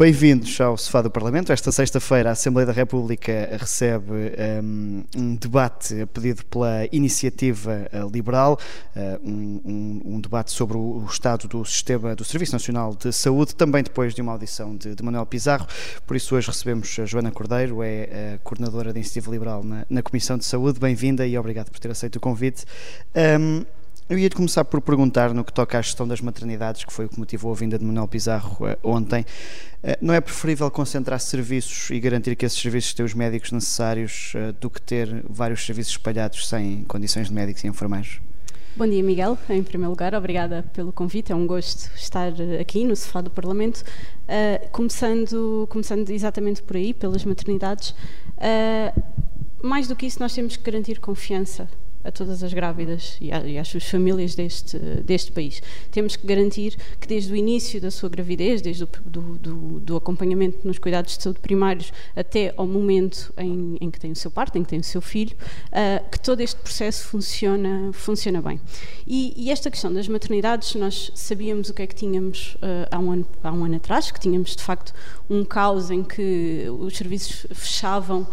Bem-vindos 0.00 0.58
ao 0.62 0.78
Sofá 0.78 1.02
do 1.02 1.10
Parlamento. 1.10 1.52
Esta 1.52 1.70
sexta-feira 1.70 2.30
a 2.30 2.32
Assembleia 2.32 2.64
da 2.64 2.72
República 2.72 3.54
recebe 3.60 4.32
um, 4.62 5.04
um 5.14 5.36
debate 5.36 6.06
pedido 6.06 6.42
pela 6.46 6.88
Iniciativa 6.90 7.86
eh, 7.92 8.00
Liberal, 8.10 8.58
uh, 8.96 9.20
um, 9.22 9.60
um, 9.62 10.02
um, 10.14 10.20
debate 10.22 10.52
sobre 10.52 10.78
o, 10.78 11.04
estado 11.04 11.46
do 11.46 11.62
sistema 11.66 12.16
do 12.16 12.24
Serviço 12.24 12.52
Nacional 12.52 12.94
de 12.94 13.12
Saúde, 13.12 13.54
também 13.54 13.82
depois 13.82 14.14
de 14.14 14.22
uma 14.22 14.32
audição 14.32 14.74
de, 14.74 14.94
de 14.94 15.02
Manuel 15.02 15.26
Pizarro. 15.26 15.66
Por 16.06 16.16
isso 16.16 16.34
hoje 16.34 16.48
recebemos 16.48 16.98
a 16.98 17.04
Joana 17.04 17.30
Cordeiro, 17.30 17.82
é 17.82 18.36
a 18.36 18.38
coordenadora 18.38 18.94
da 18.94 18.98
Iniciativa 18.98 19.30
Liberal 19.30 19.62
na, 19.62 19.84
na 19.90 20.00
Comissão 20.00 20.38
de 20.38 20.46
Saúde. 20.46 20.80
Bem-vinda 20.80 21.26
e 21.26 21.36
obrigado 21.36 21.70
por 21.70 21.78
ter 21.78 21.90
aceito 21.90 22.16
o 22.16 22.20
convite. 22.20 22.64
Um, 23.38 23.66
eu 24.10 24.18
ia 24.18 24.28
começar 24.28 24.64
por 24.64 24.80
perguntar 24.80 25.32
no 25.32 25.44
que 25.44 25.52
toca 25.52 25.78
à 25.78 25.80
gestão 25.80 26.06
das 26.06 26.20
maternidades, 26.20 26.82
que 26.82 26.92
foi 26.92 27.04
o 27.04 27.08
que 27.08 27.16
motivou 27.16 27.52
a 27.52 27.54
vinda 27.54 27.78
de 27.78 27.84
Manuel 27.84 28.08
Pizarro 28.08 28.66
uh, 28.66 28.76
ontem. 28.82 29.20
Uh, 29.20 29.94
não 30.00 30.12
é 30.12 30.20
preferível 30.20 30.68
concentrar 30.68 31.20
serviços 31.20 31.90
e 31.90 32.00
garantir 32.00 32.34
que 32.34 32.44
esses 32.44 32.60
serviços 32.60 32.92
têm 32.92 33.06
os 33.06 33.14
médicos 33.14 33.52
necessários 33.52 34.32
uh, 34.34 34.52
do 34.54 34.68
que 34.68 34.82
ter 34.82 35.24
vários 35.30 35.64
serviços 35.64 35.92
espalhados 35.92 36.48
sem 36.48 36.82
condições 36.88 37.28
de 37.28 37.34
médicos 37.34 37.62
e 37.62 37.68
enfermeiros? 37.68 38.20
Bom 38.74 38.88
dia, 38.88 39.00
Miguel. 39.00 39.38
Em 39.48 39.62
primeiro 39.62 39.90
lugar, 39.90 40.12
obrigada 40.12 40.64
pelo 40.72 40.92
convite. 40.92 41.30
É 41.30 41.34
um 41.36 41.46
gosto 41.46 41.88
estar 41.94 42.32
aqui 42.60 42.84
no 42.84 42.96
sofá 42.96 43.20
do 43.20 43.30
Parlamento. 43.30 43.84
começando, 44.72 45.68
começando 45.70 46.08
exatamente 46.10 46.62
por 46.62 46.76
aí, 46.76 46.92
pelas 46.94 47.24
maternidades. 47.24 47.94
mais 49.62 49.86
do 49.86 49.94
que 49.94 50.06
isso, 50.06 50.18
nós 50.18 50.32
temos 50.34 50.56
que 50.56 50.62
garantir 50.68 50.98
confiança 50.98 51.68
a 52.04 52.10
todas 52.10 52.42
as 52.42 52.52
grávidas 52.52 53.16
e, 53.20 53.58
às 53.58 53.68
suas 53.68 53.84
famílias 53.84 54.34
deste, 54.34 54.78
deste 55.04 55.32
país. 55.32 55.62
Temos 55.90 56.16
que 56.16 56.26
garantir 56.26 56.76
que 56.98 57.06
desde 57.06 57.32
o 57.32 57.36
início 57.36 57.80
da 57.80 57.90
sua 57.90 58.08
gravidez, 58.08 58.62
desde 58.62 58.84
o 58.84 58.88
do, 59.04 59.38
do, 59.38 59.80
do 59.80 59.96
acompanhamento 59.96 60.66
nos 60.66 60.78
cuidados 60.78 61.16
de 61.16 61.22
saúde 61.22 61.40
primários 61.40 61.92
até 62.16 62.52
ao 62.56 62.66
momento 62.66 63.32
em, 63.36 63.76
em, 63.80 63.90
que 63.90 64.00
tem 64.00 64.12
o 64.12 64.16
seu 64.16 64.30
parto, 64.30 64.56
em 64.56 64.62
que 64.62 64.70
tem 64.70 64.78
o 64.78 64.84
seu 64.84 65.00
filho, 65.00 65.36
uh, 65.66 66.10
que 66.10 66.18
todo 66.18 66.40
este 66.40 66.60
processo 66.60 67.06
funciona, 67.06 67.90
funciona 67.92 68.40
bem. 68.40 68.60
E, 69.06 69.32
e, 69.36 69.50
esta 69.50 69.70
questão 69.70 69.92
das 69.92 70.08
maternidades, 70.08 70.74
nós 70.74 71.10
sabíamos 71.14 71.68
o 71.68 71.74
que 71.74 71.82
é 71.82 71.86
que 71.86 71.94
tínhamos 71.94 72.54
uh, 72.56 72.88
há, 72.90 72.98
um 72.98 73.12
ano, 73.12 73.26
há 73.42 73.52
um 73.52 73.64
ano 73.64 73.76
atrás, 73.76 74.10
que 74.10 74.20
tínhamos 74.20 74.56
de 74.56 74.62
facto 74.62 74.94
um 75.30 75.44
caos 75.44 75.92
em 75.92 76.02
que 76.02 76.66
os 76.80 76.96
serviços 76.96 77.46
fechavam 77.52 78.22
uh, 78.22 78.26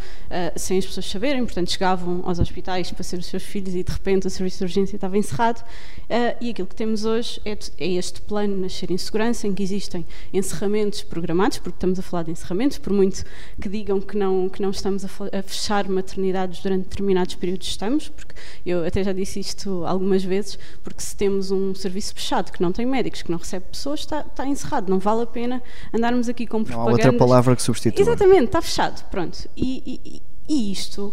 sem 0.56 0.80
as 0.80 0.86
pessoas 0.88 1.06
saberem, 1.06 1.46
portanto 1.46 1.72
chegavam 1.72 2.24
aos 2.26 2.40
hospitais 2.40 2.92
para 2.92 3.04
ser 3.04 3.20
os 3.20 3.28
seus 3.28 3.44
filhos 3.44 3.76
e 3.76 3.84
de 3.84 3.92
repente 3.92 4.26
o 4.26 4.30
serviço 4.32 4.58
de 4.58 4.64
urgência 4.64 4.96
estava 4.96 5.16
encerrado. 5.16 5.62
Uh, 6.10 6.36
e 6.42 6.50
aquilo 6.50 6.68
que 6.68 6.76
temos 6.76 7.06
hoje 7.06 7.40
é, 7.46 7.52
é, 7.78 7.88
este 7.88 8.20
plano 8.22 8.58
Nascer 8.58 8.92
em 8.92 8.98
Segurança, 8.98 9.48
em 9.48 9.54
que 9.54 9.62
existem 9.62 10.04
encerramentos 10.34 11.04
programados, 11.04 11.60
porque 11.60 11.76
estamos 11.76 12.00
a 12.00 12.02
falar 12.02 12.24
de 12.24 12.32
encerramentos, 12.32 12.80
por 12.80 12.92
muito 12.92 13.24
que 13.62 13.70
digam 13.70 14.02
que 14.02 14.18
não, 14.18 14.50
que 14.50 14.60
não 14.60 14.72
estamos 14.72 15.06
a, 15.06 15.08
fechar 15.44 15.88
maternidades 15.88 16.62
durante 16.64 16.90
determinados 16.90 17.36
períodos, 17.36 17.68
estamos, 17.68 18.10
porque 18.10 18.34
eu 18.66 18.84
até 18.84 19.04
já 19.04 19.14
disse 19.14 19.40
isto 19.40 19.86
algumas 19.86 20.24
vezes, 20.24 20.58
porque 20.84 21.02
se 21.02 21.16
temos 21.16 21.52
um 21.52 21.76
serviço 21.76 22.16
fechado 22.16 22.52
que 22.52 22.62
não 22.62 22.72
tem 22.72 22.88
médicos, 22.88 23.22
que 23.22 23.30
não 23.30 23.38
recebe 23.38 23.66
pessoas, 23.72 24.00
está, 24.00 24.22
está 24.22 24.48
encerrado, 24.48 24.90
não 24.90 24.98
vale 24.98 25.22
a 25.22 25.28
pena 25.28 25.62
andarmos 25.94 26.28
aqui 26.28 26.48
com 26.48 26.64
propaganda. 26.64 26.87
Há 26.88 26.92
outra 26.92 27.14
palavra 27.14 27.56
que 27.56 27.62
substitua. 27.62 28.02
Exatamente, 28.02 28.46
está 28.46 28.62
fechado, 28.62 29.04
pronto. 29.10 29.50
E, 29.56 30.02
e, 30.06 30.22
e 30.48 30.72
isto, 30.72 31.08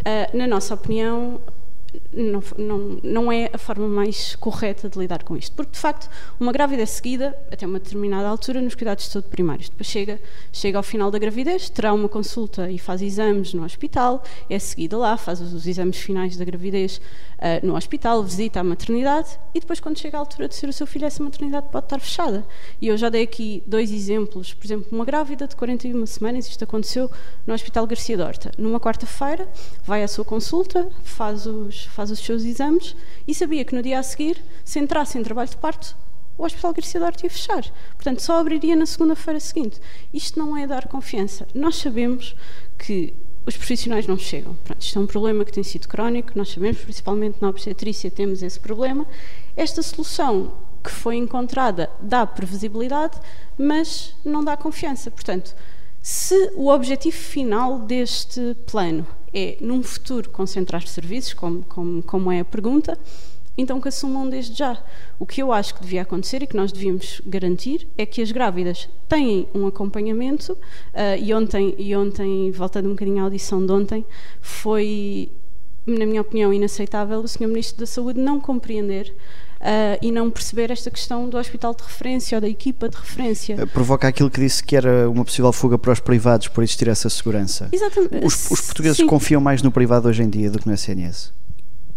uh, 0.00 0.36
na 0.36 0.46
nossa 0.46 0.74
opinião, 0.74 1.40
não, 2.16 2.42
não, 2.56 2.98
não 3.02 3.32
é 3.32 3.50
a 3.52 3.58
forma 3.58 3.86
mais 3.86 4.34
correta 4.36 4.88
de 4.88 4.98
lidar 4.98 5.22
com 5.22 5.36
isto. 5.36 5.54
Porque, 5.54 5.72
de 5.72 5.78
facto, 5.78 6.08
uma 6.40 6.52
grávida 6.52 6.82
é 6.82 6.86
seguida 6.86 7.36
até 7.52 7.66
uma 7.66 7.78
determinada 7.78 8.26
altura 8.26 8.60
nos 8.60 8.74
cuidados 8.74 9.04
de 9.04 9.10
saúde 9.10 9.28
primários. 9.28 9.68
Depois 9.68 9.86
chega, 9.86 10.20
chega 10.52 10.78
ao 10.78 10.82
final 10.82 11.10
da 11.10 11.18
gravidez, 11.18 11.68
terá 11.68 11.92
uma 11.92 12.08
consulta 12.08 12.70
e 12.70 12.78
faz 12.78 13.02
exames 13.02 13.52
no 13.52 13.64
hospital, 13.64 14.22
é 14.48 14.58
seguida 14.58 14.96
lá, 14.96 15.16
faz 15.16 15.40
os 15.40 15.66
exames 15.66 15.98
finais 15.98 16.36
da 16.36 16.44
gravidez 16.44 17.00
uh, 17.38 17.66
no 17.66 17.76
hospital, 17.76 18.22
visita 18.22 18.60
a 18.60 18.64
maternidade 18.64 19.38
e 19.54 19.60
depois, 19.60 19.80
quando 19.80 19.98
chega 19.98 20.16
a 20.16 20.20
altura 20.20 20.48
de 20.48 20.54
ser 20.54 20.68
o 20.68 20.72
seu 20.72 20.86
filho, 20.86 21.04
essa 21.04 21.22
maternidade 21.22 21.68
pode 21.70 21.86
estar 21.86 22.00
fechada. 22.00 22.46
E 22.80 22.88
eu 22.88 22.96
já 22.96 23.08
dei 23.08 23.22
aqui 23.22 23.62
dois 23.66 23.90
exemplos. 23.90 24.54
Por 24.54 24.66
exemplo, 24.66 24.88
uma 24.90 25.04
grávida 25.04 25.46
de 25.46 25.56
41 25.56 26.06
semanas, 26.06 26.46
isto 26.46 26.64
aconteceu 26.64 27.10
no 27.46 27.54
Hospital 27.54 27.86
Garcia 27.86 28.16
Dorta. 28.16 28.52
Numa 28.56 28.80
quarta-feira, 28.80 29.48
vai 29.84 30.02
à 30.02 30.08
sua 30.08 30.24
consulta, 30.24 30.88
faz 31.02 31.46
os 31.46 31.84
faz 31.86 32.05
os 32.10 32.18
seus 32.18 32.44
exames 32.44 32.96
e 33.26 33.34
sabia 33.34 33.64
que 33.64 33.74
no 33.74 33.82
dia 33.82 33.98
a 33.98 34.02
seguir, 34.02 34.42
se 34.64 34.78
entrasse 34.78 35.18
em 35.18 35.22
trabalho 35.22 35.48
de 35.48 35.56
parto, 35.56 35.96
o 36.38 36.44
Hospital 36.44 36.74
Garcia 36.74 37.00
Dorte 37.00 37.24
ia 37.24 37.30
fechar. 37.30 37.64
Portanto, 37.94 38.20
só 38.20 38.38
abriria 38.38 38.76
na 38.76 38.84
segunda-feira 38.84 39.40
seguinte. 39.40 39.80
Isto 40.12 40.38
não 40.38 40.56
é 40.56 40.66
dar 40.66 40.86
confiança. 40.86 41.46
Nós 41.54 41.76
sabemos 41.76 42.36
que 42.78 43.14
os 43.46 43.56
profissionais 43.56 44.06
não 44.06 44.18
chegam. 44.18 44.54
Pronto, 44.64 44.82
isto 44.82 44.98
é 44.98 45.02
um 45.02 45.06
problema 45.06 45.44
que 45.44 45.52
tem 45.52 45.62
sido 45.62 45.88
crónico, 45.88 46.32
nós 46.34 46.50
sabemos, 46.50 46.78
principalmente 46.78 47.38
na 47.40 47.48
obstetrícia, 47.48 48.10
temos 48.10 48.42
esse 48.42 48.58
problema. 48.58 49.06
Esta 49.56 49.82
solução 49.82 50.52
que 50.82 50.90
foi 50.90 51.16
encontrada 51.16 51.88
dá 52.00 52.26
previsibilidade, 52.26 53.18
mas 53.56 54.14
não 54.24 54.44
dá 54.44 54.56
confiança. 54.56 55.10
Portanto, 55.10 55.54
se 56.02 56.52
o 56.54 56.68
objetivo 56.68 57.16
final 57.16 57.78
deste 57.80 58.56
plano 58.66 59.06
é, 59.36 59.58
num 59.60 59.82
futuro, 59.82 60.30
concentrar 60.30 60.86
serviços, 60.86 61.34
como, 61.34 61.62
como, 61.64 62.02
como 62.02 62.32
é 62.32 62.40
a 62.40 62.44
pergunta, 62.44 62.98
então 63.58 63.78
que 63.78 63.88
assumam 63.88 64.26
desde 64.26 64.56
já. 64.56 64.82
O 65.18 65.26
que 65.26 65.42
eu 65.42 65.52
acho 65.52 65.74
que 65.74 65.82
devia 65.82 66.00
acontecer 66.00 66.42
e 66.42 66.46
que 66.46 66.56
nós 66.56 66.72
devíamos 66.72 67.20
garantir 67.26 67.86
é 67.98 68.06
que 68.06 68.22
as 68.22 68.32
grávidas 68.32 68.88
têm 69.06 69.46
um 69.54 69.66
acompanhamento, 69.66 70.54
uh, 70.54 71.22
e, 71.22 71.34
ontem, 71.34 71.74
e 71.76 71.94
ontem, 71.94 72.50
voltando 72.50 72.86
um 72.86 72.92
bocadinho 72.92 73.20
à 73.20 73.24
audição 73.24 73.64
de 73.64 73.70
ontem, 73.70 74.06
foi, 74.40 75.30
na 75.84 76.06
minha 76.06 76.22
opinião, 76.22 76.50
inaceitável 76.50 77.20
o 77.20 77.28
Sr. 77.28 77.48
Ministro 77.48 77.80
da 77.80 77.86
Saúde 77.86 78.18
não 78.18 78.40
compreender 78.40 79.14
Uh, 79.56 79.98
e 80.02 80.12
não 80.12 80.30
perceber 80.30 80.70
esta 80.70 80.90
questão 80.90 81.28
do 81.28 81.38
hospital 81.38 81.74
de 81.74 81.82
referência 81.82 82.36
ou 82.36 82.40
da 82.42 82.48
equipa 82.48 82.88
de 82.88 82.96
referência. 82.96 83.56
Eh, 83.58 83.66
provoca 83.66 84.06
aquilo 84.06 84.30
que 84.30 84.38
disse 84.38 84.62
que 84.62 84.76
era 84.76 85.08
uma 85.08 85.24
possível 85.24 85.52
fuga 85.52 85.78
para 85.78 85.92
os 85.92 85.98
privados 85.98 86.48
por 86.48 86.62
existir 86.62 86.88
essa 86.88 87.08
segurança. 87.08 87.68
Exatamente. 87.72 88.24
Os, 88.24 88.50
os 88.50 88.60
portugueses 88.60 88.98
Sim. 88.98 89.06
confiam 89.06 89.40
mais 89.40 89.62
no 89.62 89.72
privado 89.72 90.08
hoje 90.08 90.22
em 90.22 90.28
dia 90.28 90.50
do 90.50 90.58
que 90.58 90.68
no 90.68 90.74
SNS? 90.74 91.32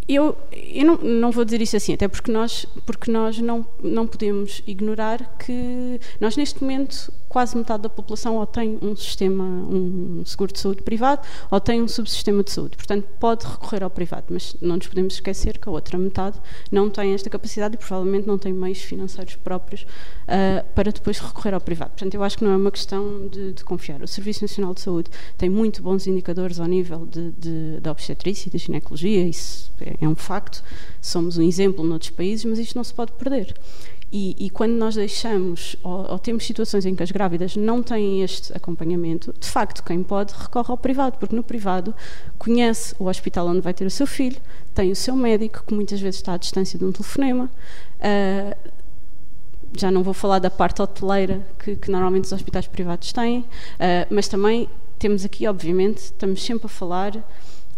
Eu, 0.10 0.36
eu 0.52 0.86
não, 0.86 0.98
não, 0.98 1.32
vou 1.32 1.46
dizer 1.46 1.62
isso 1.62 1.78
assim, 1.78 1.94
até 1.94 2.08
porque 2.08 2.32
nós, 2.32 2.66
porque 2.84 3.12
nós 3.12 3.38
não, 3.38 3.64
não 3.84 4.08
podemos 4.08 4.64
ignorar 4.66 5.36
que 5.38 6.02
nós 6.20 6.36
neste 6.36 6.64
momento 6.64 7.14
quase 7.30 7.56
metade 7.56 7.84
da 7.84 7.90
população 7.90 8.38
ou 8.38 8.46
tem 8.46 8.80
um 8.82 8.96
sistema, 8.96 9.44
um 9.44 10.24
seguro 10.26 10.52
de 10.52 10.60
saúde 10.60 10.82
privado 10.82 11.22
ou 11.52 11.62
tem 11.62 11.82
um 11.82 11.88
subsistema 11.88 12.44
de 12.44 12.52
saúde. 12.52 12.76
Portanto, 12.76 13.08
pode 13.20 13.46
recorrer 13.46 13.84
ao 13.84 13.90
privado, 13.90 14.26
mas 14.32 14.56
não 14.60 14.78
nos 14.78 14.88
podemos 14.88 15.14
esquecer 15.14 15.60
que 15.60 15.70
a 15.70 15.72
outra 15.72 15.98
metade 15.98 16.40
não 16.72 16.90
tem 16.90 17.14
esta 17.14 17.30
capacidade 17.30 17.76
e 17.76 17.78
provavelmente 17.78 18.28
não 18.28 18.38
tem 18.38 18.52
meios 18.52 18.80
financeiros 18.80 19.36
próprios 19.36 19.84
uh, 19.84 20.66
para 20.74 20.92
depois 20.92 21.20
recorrer 21.20 21.54
ao 21.54 21.62
privado. 21.62 21.92
Portanto, 21.92 22.16
eu 22.16 22.24
acho 22.24 22.38
que 22.38 22.44
não 22.44 22.52
é 22.52 22.58
uma 22.58 22.72
questão 22.72 23.28
de, 23.28 23.54
de 23.54 23.64
confiar. 23.64 24.02
O 24.02 24.08
Serviço 24.08 24.44
Nacional 24.44 24.74
de 24.74 24.82
Saúde 24.82 25.12
tem 25.38 25.50
muito 25.50 25.84
bons 25.84 26.08
indicadores 26.08 26.60
ao 26.60 26.66
nível 26.66 27.06
de, 27.06 27.32
de, 27.34 27.80
da 27.80 27.92
obstetrícia 27.92 28.50
e 28.50 28.52
da 28.52 28.58
ginecologia, 28.58 29.28
isso 29.28 29.72
é, 29.80 29.96
é 30.02 30.08
um 30.08 30.16
facto. 30.16 30.64
Somos 31.00 31.38
um 31.38 31.44
exemplo 31.44 31.84
noutros 31.84 32.10
países, 32.10 32.44
mas 32.46 32.58
isto 32.58 32.76
não 32.76 32.84
se 32.84 32.94
pode 32.94 33.12
perder. 33.14 33.54
E, 34.12 34.36
e, 34.40 34.50
quando 34.50 34.72
nós 34.72 34.96
deixamos 34.96 35.76
ou, 35.84 36.12
ou, 36.12 36.20
temos 36.20 36.44
situações 36.44 36.84
em 36.84 36.96
que 36.96 37.04
as 37.04 37.12
grávidas 37.12 37.56
não 37.56 37.84
têm 37.84 38.24
este 38.24 38.52
acompanhamento, 38.58 39.34
de 39.40 39.48
facto, 39.48 39.84
quem 39.84 40.02
pode 40.02 40.34
recorre 40.34 40.72
ao 40.72 40.78
privado, 40.78 41.20
porque 41.20 41.36
no 41.36 41.44
privado 41.44 41.94
conhece 42.38 42.96
o 42.98 43.06
hospital 43.06 43.48
onde 43.48 43.62
vai 43.62 43.74
ter 43.74 43.86
o 43.86 43.92
seu 43.92 44.08
filho, 44.08 44.42
tem 44.74 44.92
o 44.92 44.96
seu 44.96 45.16
médico, 45.16 45.64
que 45.66 45.76
muitas 45.76 46.02
vezes 46.02 46.20
está 46.20 46.34
à 46.34 46.38
distância 46.38 46.80
de 46.80 46.86
um 46.86 46.92
telefonema. 46.92 47.52
Uh, 48.00 48.72
já 49.78 49.92
não 49.92 50.02
vou 50.02 50.16
falar 50.16 50.40
da 50.40 50.50
parte 50.50 50.82
hoteleira 50.82 51.46
que, 51.60 51.76
que 51.76 51.92
normalmente 51.92 52.26
os 52.26 52.32
hospitais 52.32 52.66
privados 52.66 53.14
têm, 53.14 53.42
uh, 53.42 53.46
mas 54.10 54.28
também 54.28 54.68
temos 54.98 55.24
aqui, 55.24 55.48
obviamente, 55.48 56.00
estamos 56.00 56.44
sempre 56.44 56.66
a 56.66 56.70
falar 56.70 57.16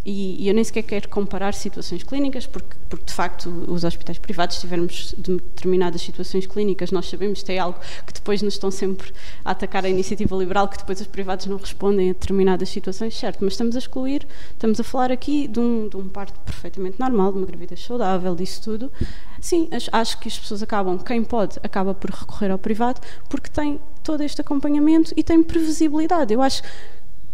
e, 0.05 0.43
e, 0.43 0.47
eu 0.47 0.53
nem 0.53 0.63
sequer 0.63 0.83
quero 0.83 1.09
comparar 1.09 1.53
situações 1.53 2.01
clínicas, 2.03 2.47
porque, 2.47 2.75
porque 2.89 3.05
de 3.05 3.13
facto 3.13 3.49
os 3.67 3.83
hospitais 3.83 4.17
privados, 4.17 4.55
se 4.55 4.61
tivermos 4.61 5.13
determinadas 5.17 6.01
situações 6.01 6.47
clínicas, 6.47 6.91
nós 6.91 7.07
sabemos 7.07 7.43
que 7.43 7.51
é 7.51 7.59
algo 7.59 7.79
que 8.05 8.13
depois 8.13 8.41
nos 8.41 8.55
estão 8.55 8.71
sempre 8.71 9.13
a 9.45 9.51
atacar 9.51 9.85
a 9.85 9.89
iniciativa 9.89 10.35
liberal, 10.35 10.67
que 10.67 10.77
depois 10.77 10.99
os 10.99 11.07
privados 11.07 11.45
não 11.45 11.57
respondem 11.57 12.09
a 12.09 12.13
determinadas 12.13 12.69
situações, 12.69 13.15
certo, 13.15 13.39
mas 13.41 13.53
estamos 13.53 13.75
a 13.75 13.79
excluir, 13.79 14.27
estamos 14.51 14.79
a 14.79 14.83
falar 14.83 15.11
aqui 15.11 15.47
de 15.47 15.59
um, 15.59 15.87
de 15.87 15.97
um 15.97 16.09
parto 16.09 16.39
perfeitamente 16.41 16.99
normal, 16.99 17.31
de 17.31 17.37
uma 17.37 17.45
gravidez 17.45 17.83
saudável, 17.83 18.35
disso 18.35 18.63
tudo. 18.63 18.91
Sim, 19.39 19.69
acho 19.91 20.19
que 20.19 20.27
as 20.27 20.37
pessoas 20.37 20.63
acabam, 20.63 20.97
quem 20.97 21.23
pode, 21.23 21.59
acaba 21.63 21.93
por 21.93 22.09
recorrer 22.11 22.51
ao 22.51 22.57
privado, 22.57 23.01
porque 23.29 23.49
tem 23.49 23.79
todo 24.03 24.21
este 24.21 24.41
acompanhamento 24.41 25.13
e 25.15 25.23
tem 25.23 25.41
previsibilidade. 25.43 26.33
Eu 26.33 26.41
acho 26.41 26.61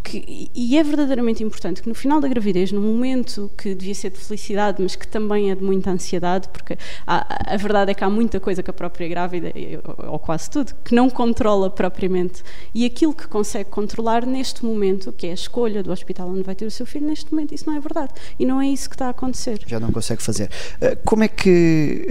que, 0.07 0.49
e 0.55 0.77
é 0.77 0.83
verdadeiramente 0.83 1.43
importante 1.43 1.81
que 1.81 1.89
no 1.89 1.95
final 1.95 2.21
da 2.21 2.29
gravidez, 2.29 2.71
num 2.71 2.81
momento 2.81 3.51
que 3.57 3.75
devia 3.75 3.93
ser 3.93 4.09
de 4.09 4.17
felicidade, 4.17 4.81
mas 4.81 4.95
que 4.95 5.05
também 5.05 5.51
é 5.51 5.55
de 5.55 5.61
muita 5.61 5.91
ansiedade, 5.91 6.47
porque 6.47 6.77
há, 7.05 7.53
a 7.53 7.57
verdade 7.57 7.91
é 7.91 7.93
que 7.93 8.03
há 8.03 8.09
muita 8.09 8.39
coisa 8.39 8.63
que 8.63 8.69
a 8.69 8.73
própria 8.73 9.07
grávida, 9.09 9.51
ou 10.07 10.17
quase 10.17 10.49
tudo, 10.49 10.73
que 10.83 10.95
não 10.95 11.09
controla 11.09 11.69
propriamente, 11.69 12.41
e 12.73 12.85
aquilo 12.85 13.13
que 13.13 13.27
consegue 13.27 13.69
controlar 13.69 14.25
neste 14.25 14.63
momento, 14.63 15.11
que 15.11 15.27
é 15.27 15.31
a 15.31 15.33
escolha 15.33 15.83
do 15.83 15.91
hospital 15.91 16.29
onde 16.29 16.43
vai 16.43 16.55
ter 16.55 16.65
o 16.65 16.71
seu 16.71 16.85
filho, 16.85 17.05
neste 17.05 17.33
momento 17.33 17.53
isso 17.53 17.65
não 17.67 17.75
é 17.75 17.79
verdade. 17.79 18.13
E 18.39 18.45
não 18.45 18.61
é 18.61 18.67
isso 18.67 18.89
que 18.89 18.95
está 18.95 19.07
a 19.07 19.09
acontecer. 19.09 19.59
Já 19.67 19.79
não 19.79 19.91
consegue 19.91 20.23
fazer. 20.23 20.49
Eh, 20.79 20.97
como 21.03 21.23
é 21.23 21.27
que 21.27 22.07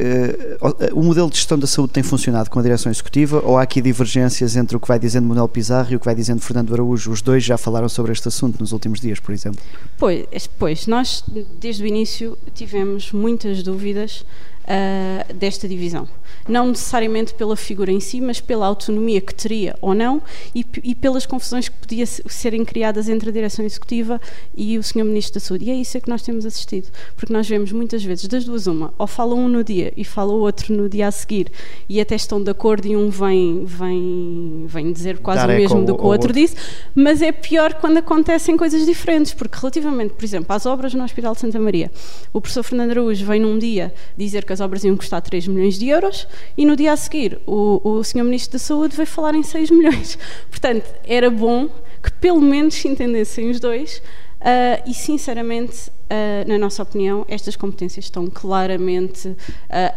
uh, 0.61 0.99
o 0.99 1.03
modelo 1.03 1.31
de 1.31 1.37
gestão 1.37 1.59
da 1.59 1.67
saúde 1.67 1.95
tem 1.95 2.03
funcionado 2.03 2.51
com 2.51 2.59
a 2.59 2.63
direção 2.63 2.93
executiva, 2.93 3.41
ou 3.43 3.57
há 3.57 3.63
aqui 3.63 3.81
divergências 3.81 4.55
entre 4.55 4.77
o 4.77 4.81
que 4.81 4.87
vai 4.87 4.99
dizendo 4.99 5.27
Manuel 5.27 5.49
Pizarro 5.49 5.93
e 5.93 5.97
o 5.97 6.01
que 6.01 6.05
vai 6.05 6.15
dizendo 6.15 6.41
Fernando 6.43 6.75
Araújo? 6.75 7.11
Os 7.11 7.23
dois 7.23 7.43
já 7.43 7.57
falaram 7.57 7.86
sobre 7.89 8.13
este 8.13 8.29
assunto 8.29 8.59
nos 8.61 8.73
últimos 8.73 9.01
dias, 9.01 9.21
por 9.21 9.35
exemplo. 9.35 9.63
Pois, 9.99 10.27
pois 10.59 10.87
nós 10.87 11.25
desde 11.61 11.85
o 11.85 11.87
início 11.87 12.39
tivemos 12.55 13.13
muitas 13.13 13.63
dúvidas 13.63 14.25
uh, 14.67 15.35
desta 15.35 15.69
divisão. 15.69 16.09
Não 16.49 16.69
necessariamente 16.69 17.35
pela 17.35 17.57
figura 17.57 17.91
em 17.91 18.01
si, 18.01 18.21
mas 18.21 18.41
pela 18.41 18.67
autonomia 18.67 19.21
que 19.21 19.35
teria 19.35 19.77
ou 19.81 19.95
não 19.95 20.23
e, 20.55 20.65
e 20.83 20.95
pelas 20.95 21.27
confusões 21.27 21.69
que 21.69 21.77
podiam 21.77 22.07
serem 22.07 22.65
criadas 22.65 23.09
entre 23.09 23.31
a 23.31 23.33
direção 23.33 23.65
executiva 23.65 24.21
e 24.57 24.79
o 24.79 24.83
Sr. 24.83 25.05
Ministro 25.05 25.35
da 25.35 25.41
Saúde. 25.41 25.65
E 25.67 25.71
é 25.71 25.75
isso 25.75 26.01
que 26.01 26.09
nós 26.09 26.23
temos 26.23 26.47
assistido, 26.47 26.89
porque 27.17 27.33
nós 27.33 27.49
vemos 27.49 27.73
muitas 27.73 28.03
vezes 28.05 28.27
das 28.27 28.45
duas 28.45 28.67
uma, 28.67 28.93
ou 28.99 29.07
fala 29.07 29.35
um 29.35 29.49
no 29.49 29.65
dia 29.65 29.93
e 29.97 30.05
fala 30.05 30.33
o 30.33 30.41
outro 30.41 30.75
no 30.75 30.89
dia 30.89 31.09
a 31.09 31.11
seguir 31.11 31.51
e 31.89 32.01
até 32.01 32.15
estão 32.15 32.43
de 32.43 32.51
acordo 32.51 32.87
e 32.87 32.97
um 32.97 33.09
vem, 33.09 33.65
vem, 33.65 34.65
vem 34.67 34.93
dizer 34.93 35.19
quase 35.19 35.41
Dar 35.41 35.51
o 35.51 35.57
mesmo 35.57 35.85
do 35.85 35.97
que 35.97 36.03
o 36.03 36.07
outro, 36.07 36.29
outro 36.29 36.33
disse, 36.33 36.57
mas 36.95 37.23
é 37.23 37.33
pior 37.33 37.75
quando 37.75 37.99
acontecem 37.99 38.57
coisas 38.57 38.85
diferentes, 38.87 39.33
porque 39.33 39.59
relativamente, 39.59 40.15
por 40.15 40.25
exemplo, 40.25 40.55
às 40.55 40.67
obras 40.67 40.95
no 40.95 41.03
Hospital 41.05 41.35
de 41.35 41.41
Santa 41.41 41.59
Maria, 41.59 41.91
o 42.33 42.41
professor 42.41 42.63
Fernando 42.63 42.93
Araújo 42.93 43.25
vem 43.25 43.41
num 43.41 43.59
dia 43.59 43.93
dizer 44.17 44.45
que 44.45 44.53
as 44.57 44.61
obras 44.61 44.85
iam 44.85 44.97
custar 44.97 45.21
3 45.21 45.47
milhões 45.49 45.79
de 45.79 45.89
euros 45.89 46.27
e 46.57 46.65
no 46.65 46.75
dia 46.75 46.93
a 46.93 46.97
seguir 46.97 47.39
o, 47.47 47.81
o 47.85 48.03
Sr. 48.03 48.25
Ministro 48.25 48.53
da 48.53 48.59
Saúde 48.59 48.97
veio 48.97 49.07
falar 49.07 49.35
em 49.35 49.43
6 49.43 49.71
milhões. 49.71 50.19
Portanto, 50.51 50.89
era 51.05 51.31
bom 51.31 51.69
que 52.03 52.11
pelo 52.13 52.41
menos 52.41 52.75
se 52.75 52.89
entendessem 52.89 53.51
os 53.51 53.61
dois 53.61 53.99
uh, 54.41 54.83
e, 54.87 54.95
sinceramente, 54.95 55.91
Uh, 56.07 56.49
na 56.49 56.57
nossa 56.57 56.85
opinião, 56.85 57.27
estas 57.29 57.57
competências 57.57 58.05
estão 58.05 58.29
claramente 58.29 59.27
uh, 59.27 59.37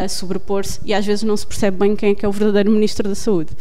a 0.03 0.07
sobrepor-se 0.07 0.79
e 0.83 0.91
às 0.91 1.05
vezes 1.05 1.21
não 1.23 1.37
se 1.37 1.45
percebe 1.45 1.77
bem 1.77 1.95
quem 1.95 2.11
é 2.11 2.15
que 2.15 2.25
é 2.25 2.27
o 2.27 2.31
verdadeiro 2.31 2.71
Ministro 2.71 3.07
da 3.07 3.13
Saúde. 3.13 3.51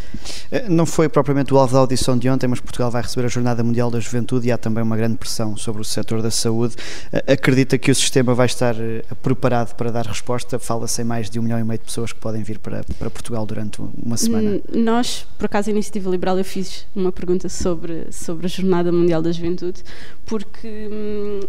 Eh, 0.51 0.67
não 0.67 0.87
foi 0.87 1.11
propriamente 1.11 1.53
o 1.53 1.59
alvo 1.59 1.75
da 1.75 1.81
audição 1.81 2.17
de 2.17 2.27
ontem, 2.31 2.47
mas 2.47 2.59
Portugal 2.59 2.91
vai 2.91 3.03
receber 3.03 3.27
a 3.27 3.29
Jornada 3.29 3.63
Mundial 3.63 3.91
da 3.91 4.01
Juventude 4.01 4.49
e 4.49 4.53
há 4.53 4.57
também 4.57 4.83
uma 4.83 4.97
grande 4.97 5.19
pressão 5.19 5.59
sobre 5.59 5.83
o 5.83 5.85
setor 5.85 6.23
da 6.23 6.31
saúde. 6.31 6.75
Uh, 7.13 7.33
acredita 7.33 7.77
que 7.77 7.91
o 7.91 7.95
sistema 7.95 8.35
vai 8.35 8.47
estar 8.47 8.75
preparado 9.23 9.75
para 9.75 9.93
dar 9.93 10.07
resposta? 10.07 10.59
Fala-se 10.59 11.03
em 11.03 11.05
mais 11.05 11.29
de 11.29 11.39
um 11.39 11.43
milhão 11.43 11.59
e 11.59 11.65
meio 11.65 11.79
de 11.79 11.85
pessoas 11.85 12.15
que 12.15 12.19
podem 12.19 12.43
vir 12.43 12.59
para, 12.61 12.83
para 12.99 13.11
Portugal 13.11 13.45
durante 13.45 13.79
uma 14.03 14.17
semana. 14.17 14.59
Nós, 14.73 15.27
por 15.37 15.45
acaso, 15.45 15.69
a 15.69 15.73
Iniciativa 15.73 16.09
Liberal, 16.09 16.39
eu 16.39 16.45
fiz 16.45 16.87
uma 16.97 17.13
pergunta 17.13 17.51
sobre, 17.51 18.11
sobre 18.11 18.47
a 18.47 18.49
Jornada 18.49 18.91
Mundial 18.91 19.21
da 19.21 19.33
Juventude, 19.33 19.83
porque. 20.25 20.89
Hum, 20.91 21.41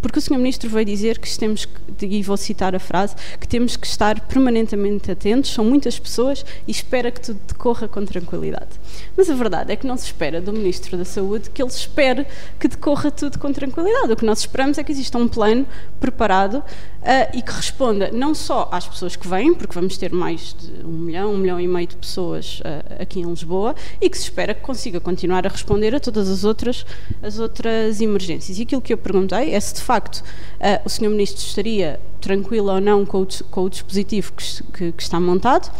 porque 0.00 0.18
o 0.18 0.22
Sr. 0.22 0.36
Ministro 0.36 0.70
veio 0.70 0.84
dizer 0.84 1.18
que 1.18 1.38
temos, 1.38 1.64
que, 1.64 2.06
e 2.06 2.22
vou 2.22 2.36
citar 2.36 2.74
a 2.74 2.78
frase, 2.78 3.14
que 3.40 3.46
temos 3.46 3.76
que 3.76 3.86
estar 3.86 4.20
permanentemente 4.20 5.10
atentos, 5.10 5.52
são 5.52 5.64
muitas 5.64 5.98
pessoas 5.98 6.44
e 6.66 6.70
espera 6.70 7.10
que 7.10 7.20
tudo 7.20 7.40
decorra 7.46 7.88
com 7.88 8.04
tranquilidade. 8.04 8.70
Mas 9.16 9.28
a 9.28 9.34
verdade 9.34 9.72
é 9.72 9.76
que 9.76 9.86
não 9.86 9.96
se 9.96 10.06
espera 10.06 10.40
do 10.40 10.52
Ministro 10.52 10.96
da 10.96 11.04
Saúde 11.04 11.50
que 11.50 11.62
ele 11.62 11.70
espere 11.70 12.26
que 12.58 12.68
decorra 12.68 13.10
tudo 13.10 13.38
com 13.38 13.52
tranquilidade. 13.52 14.12
O 14.12 14.16
que 14.16 14.24
nós 14.24 14.40
esperamos 14.40 14.78
é 14.78 14.84
que 14.84 14.92
exista 14.92 15.18
um 15.18 15.28
plano 15.28 15.66
preparado 16.00 16.62
uh, 17.08 17.36
e 17.36 17.40
que 17.40 17.50
responda 17.50 18.10
não 18.12 18.34
só 18.34 18.68
às 18.70 18.86
pessoas 18.86 19.16
que 19.16 19.26
vêm, 19.26 19.54
porque 19.54 19.74
vamos 19.74 19.96
ter 19.96 20.12
mais 20.12 20.54
de 20.54 20.84
um 20.84 20.92
milhão, 20.92 21.32
um 21.32 21.38
milhão 21.38 21.58
e 21.58 21.66
meio 21.66 21.86
de 21.86 21.96
pessoas 21.96 22.60
uh, 22.60 23.02
aqui 23.02 23.20
em 23.20 23.24
Lisboa, 23.24 23.74
e 24.00 24.10
que 24.10 24.18
se 24.18 24.24
espera 24.24 24.52
que 24.52 24.60
consiga 24.60 25.00
continuar 25.00 25.46
a 25.46 25.48
responder 25.50 25.94
a 25.94 26.00
todas 26.00 26.28
as 26.28 26.44
outras, 26.44 26.84
as 27.22 27.38
outras 27.38 28.00
emergências. 28.00 28.58
E 28.58 28.62
aquilo 28.62 28.82
que 28.82 28.92
eu 28.92 28.98
perguntei 28.98 29.54
é 29.54 29.60
se 29.60 29.74
de 29.74 29.80
facto 29.80 30.18
uh, 30.18 30.84
o 30.84 30.88
Sr. 30.90 31.08
Ministro 31.08 31.42
estaria 31.42 31.98
tranquilo 32.20 32.70
ou 32.70 32.80
não 32.80 33.06
com 33.06 33.22
o, 33.22 33.26
com 33.50 33.62
o 33.62 33.70
dispositivo 33.70 34.32
que, 34.32 34.62
que, 34.64 34.92
que, 34.92 35.02
está 35.02 35.18
montado. 35.18 35.72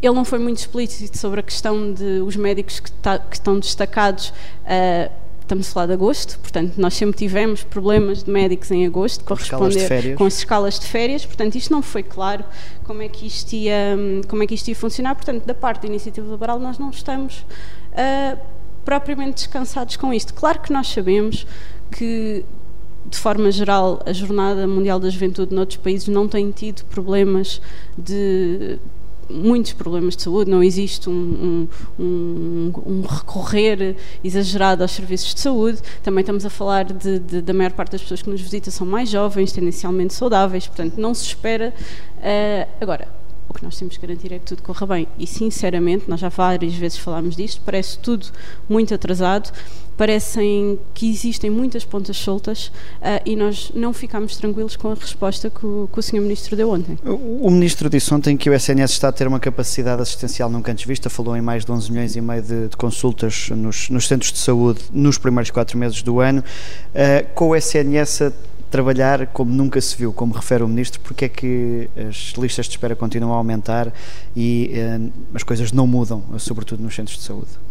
Ele 0.00 0.14
não 0.14 0.24
foi 0.24 0.38
muito 0.38 0.58
explícito 0.58 1.18
sobre 1.18 1.40
a 1.40 1.42
questão 1.42 1.92
de 1.92 2.20
os 2.20 2.36
médicos 2.36 2.78
que, 2.78 2.92
tá, 2.92 3.18
que 3.18 3.34
estão 3.34 3.58
destacados. 3.58 4.28
Uh, 4.62 5.27
estamos 5.48 5.68
a 5.68 5.72
falar 5.72 5.86
de 5.86 5.92
agosto, 5.94 6.38
portanto, 6.40 6.74
nós 6.76 6.94
sempre 6.94 7.16
tivemos 7.16 7.62
problemas 7.62 8.22
de 8.22 8.30
médicos 8.30 8.70
em 8.70 8.86
agosto 8.86 9.24
com 9.24 9.34
corresponder 9.34 10.14
com 10.14 10.26
as 10.26 10.38
escalas 10.38 10.78
de 10.78 10.86
férias, 10.86 11.24
portanto, 11.24 11.54
isto 11.54 11.72
não 11.72 11.82
foi 11.82 12.02
claro 12.02 12.44
como 12.84 13.02
é 13.02 13.08
que 13.08 13.26
isto 13.26 13.54
ia, 13.54 13.96
como 14.28 14.42
é 14.42 14.46
que 14.46 14.54
isto 14.54 14.68
ia 14.68 14.76
funcionar, 14.76 15.14
portanto, 15.14 15.44
da 15.44 15.54
parte 15.54 15.82
da 15.82 15.88
iniciativa 15.88 16.30
liberal 16.30 16.60
nós 16.60 16.78
não 16.78 16.90
estamos 16.90 17.46
uh, 17.92 18.38
propriamente 18.84 19.36
descansados 19.36 19.96
com 19.96 20.12
isto. 20.12 20.34
Claro 20.34 20.60
que 20.60 20.72
nós 20.72 20.88
sabemos 20.88 21.46
que 21.90 22.44
de 23.06 23.16
forma 23.16 23.50
geral, 23.50 24.02
a 24.04 24.12
Jornada 24.12 24.66
Mundial 24.66 25.00
da 25.00 25.08
Juventude 25.08 25.54
noutros 25.54 25.78
países 25.78 26.08
não 26.08 26.28
tem 26.28 26.50
tido 26.50 26.84
problemas 26.84 27.60
de 27.96 28.78
muitos 29.30 29.72
problemas 29.72 30.16
de 30.16 30.22
saúde, 30.22 30.50
não 30.50 30.62
existe 30.62 31.08
um, 31.08 31.12
um, 31.12 32.02
um, 32.02 32.72
um, 32.86 33.02
recorrer 33.02 33.96
exagerado 34.22 34.82
aos 34.82 34.92
serviços 34.92 35.34
de 35.34 35.40
saúde. 35.40 35.78
Também 36.02 36.22
estamos 36.22 36.44
a 36.44 36.50
falar 36.50 36.84
de, 36.84 37.18
de, 37.18 37.42
da 37.42 37.52
maior 37.52 37.72
parte 37.72 37.92
das 37.92 38.02
pessoas 38.02 38.22
que 38.22 38.30
nos 38.30 38.40
visitam 38.40 38.72
são 38.72 38.86
mais 38.86 39.08
jovens, 39.08 39.52
tendencialmente 39.52 40.14
saudáveis, 40.14 40.66
portanto, 40.66 40.96
não 40.96 41.14
se 41.14 41.24
espera. 41.24 41.74
Uh, 42.18 42.68
agora, 42.80 43.08
o 43.48 43.54
que 43.54 43.64
nós 43.64 43.78
temos 43.78 43.96
que 43.96 44.06
garantir 44.06 44.32
é 44.32 44.38
que 44.38 44.44
tudo 44.44 44.62
corra 44.62 44.86
bem. 44.86 45.08
E, 45.18 45.26
sinceramente, 45.26 46.04
nós 46.08 46.20
já 46.20 46.28
várias 46.28 46.74
vezes 46.74 46.98
falámos 46.98 47.34
disto, 47.34 47.62
parece 47.64 47.98
tudo 47.98 48.26
muito 48.68 48.94
atrasado, 48.94 49.50
parecem 49.96 50.78
que 50.94 51.10
existem 51.10 51.50
muitas 51.50 51.84
pontas 51.84 52.16
soltas 52.16 52.66
uh, 52.66 53.20
e 53.26 53.34
nós 53.34 53.72
não 53.74 53.92
ficamos 53.92 54.36
tranquilos 54.36 54.76
com 54.76 54.92
a 54.92 54.94
resposta 54.94 55.50
que 55.50 55.66
o, 55.66 55.88
que 55.92 55.98
o 55.98 56.02
Sr. 56.02 56.20
Ministro 56.20 56.54
deu 56.56 56.70
ontem. 56.70 56.96
O, 57.04 57.46
o 57.46 57.50
Ministro 57.50 57.90
disse 57.90 58.14
ontem 58.14 58.36
que 58.36 58.48
o 58.48 58.54
SNS 58.54 58.92
está 58.92 59.08
a 59.08 59.12
ter 59.12 59.26
uma 59.26 59.40
capacidade 59.40 60.00
assistencial 60.00 60.48
nunca 60.48 60.70
antes 60.70 60.84
vista, 60.84 61.10
falou 61.10 61.36
em 61.36 61.40
mais 61.40 61.64
de 61.64 61.72
11 61.72 61.90
milhões 61.90 62.14
e 62.14 62.20
meio 62.20 62.42
de, 62.42 62.68
de 62.68 62.76
consultas 62.76 63.48
nos, 63.50 63.90
nos, 63.90 64.06
centros 64.06 64.30
de 64.30 64.38
saúde 64.38 64.80
nos 64.92 65.18
primeiros 65.18 65.50
quatro 65.50 65.76
meses 65.76 66.00
do 66.00 66.20
ano. 66.20 66.44
Uh, 66.90 67.26
com 67.34 67.48
o 67.48 67.56
SNS 67.56 68.22
a 68.22 68.32
trabalhar 68.70 69.26
como 69.28 69.52
nunca 69.52 69.80
se 69.80 69.96
viu, 69.96 70.12
como 70.12 70.32
refere 70.34 70.62
o 70.62 70.68
Ministro, 70.68 71.00
porque 71.00 71.24
é 71.24 71.28
que 71.28 71.88
as 72.08 72.34
listas 72.36 72.66
de 72.66 72.72
espera 72.72 72.94
continuam 72.94 73.32
a 73.34 73.36
aumentar 73.36 73.92
e 74.36 74.72
uh, 74.74 75.12
as 75.34 75.42
coisas 75.42 75.72
não 75.72 75.86
mudam, 75.86 76.22
sobretudo 76.38 76.82
nos 76.82 76.94
centros 76.94 77.18
de 77.18 77.24
saúde? 77.24 77.67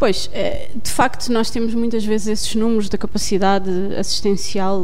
Pois, 0.00 0.30
eh, 0.32 0.70
de 0.82 0.90
facto, 0.90 1.30
nós 1.30 1.50
temos 1.50 1.74
muitas 1.74 2.02
vezes 2.02 2.28
esses 2.28 2.54
números 2.54 2.88
da 2.88 2.96
capacidade 2.96 3.70
assistencial 3.98 4.82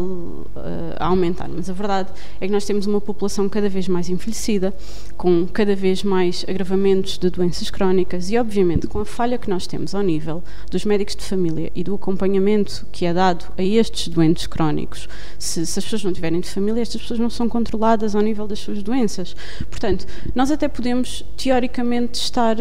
eh, 0.55 0.97
a 1.01 1.07
aumentar, 1.07 1.49
mas 1.49 1.71
a 1.71 1.73
verdade 1.73 2.11
é 2.39 2.47
que 2.47 2.53
nós 2.53 2.67
temos 2.67 2.87
uma 2.87 3.01
população 3.01 3.49
cada 3.49 3.67
vez 3.67 3.89
mais 3.89 4.11
envelhecida, 4.11 4.75
com 5.17 5.47
cada 5.47 5.75
vez 5.75 6.03
mais 6.03 6.45
agravamentos 6.47 7.17
de 7.17 7.31
doenças 7.31 7.71
crónicas 7.71 8.31
e, 8.31 8.37
obviamente, 8.37 8.87
com 8.87 8.99
a 9.01 9.07
falha 9.07 9.39
que 9.39 9.49
nós 9.49 9.67
temos 9.67 9.95
ao 9.95 10.03
nível 10.03 10.45
dos 10.71 10.85
médicos 10.85 11.17
de 11.17 11.25
família 11.25 11.73
e 11.75 11.83
do 11.83 11.95
acompanhamento 11.95 12.87
que 12.93 13.07
é 13.07 13.15
dado 13.15 13.47
a 13.57 13.63
estes 13.63 14.09
doentes 14.09 14.47
crónicos. 14.47 15.09
Se, 15.39 15.65
se 15.65 15.79
as 15.79 15.85
pessoas 15.87 16.05
não 16.05 16.13
tiverem 16.13 16.41
de 16.41 16.51
família, 16.51 16.83
estas 16.83 17.01
pessoas 17.01 17.19
não 17.19 17.31
são 17.31 17.49
controladas 17.49 18.15
ao 18.15 18.21
nível 18.21 18.47
das 18.47 18.59
suas 18.59 18.83
doenças. 18.83 19.35
Portanto, 19.71 20.07
nós 20.35 20.51
até 20.51 20.69
podemos, 20.69 21.25
teoricamente, 21.39 22.21
estar 22.21 22.59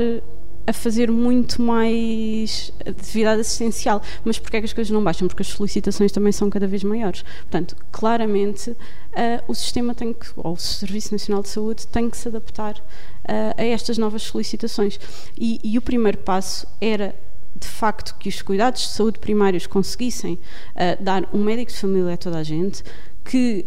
a 0.68 0.74
fazer 0.74 1.12
muito 1.12 1.62
mais 1.62 2.72
atividade 2.86 3.42
assistencial. 3.42 4.02
Mas 4.24 4.40
porquê 4.40 4.58
é 4.58 4.60
que 4.62 4.66
as 4.66 4.74
coisas 4.74 4.92
não 4.92 5.04
baixam? 5.04 5.28
Porque 5.28 5.42
as 5.42 5.48
solicitações 5.48 6.12
também 6.12 6.32
são 6.32 6.50
cada 6.50 6.68
vez 6.68 6.84
maiores. 6.84 7.24
Portanto, 7.42 7.76
claramente, 7.92 8.72
uh, 8.72 8.78
o 9.48 9.54
sistema 9.54 9.94
tem 9.94 10.14
que, 10.14 10.28
ou 10.36 10.54
o 10.54 10.58
Serviço 10.58 11.12
Nacional 11.14 11.44
de 11.44 11.50
Saúde 11.50 11.88
tem 11.88 12.10
que 12.10 12.18
se 12.18 12.28
adaptar 12.28 12.76
uh, 12.76 12.82
a 13.58 13.64
estas 13.64 13.98
novas 13.98 14.24
solicitações. 14.24 15.00
E, 15.38 15.60
e 15.64 15.78
o 15.78 15.82
primeiro 15.82 16.18
passo 16.20 16.68
era 16.82 17.16
de 17.58 17.68
facto 17.68 18.16
que 18.20 18.28
os 18.28 18.42
cuidados 18.42 18.82
de 18.82 18.88
saúde 18.90 19.18
primários 19.18 19.66
conseguissem 19.66 20.34
uh, 20.34 21.02
dar 21.02 21.28
um 21.34 21.42
médico 21.42 21.72
de 21.72 21.78
família 21.78 22.14
a 22.14 22.18
toda 22.18 22.38
a 22.38 22.44
gente, 22.44 22.84
que 23.24 23.66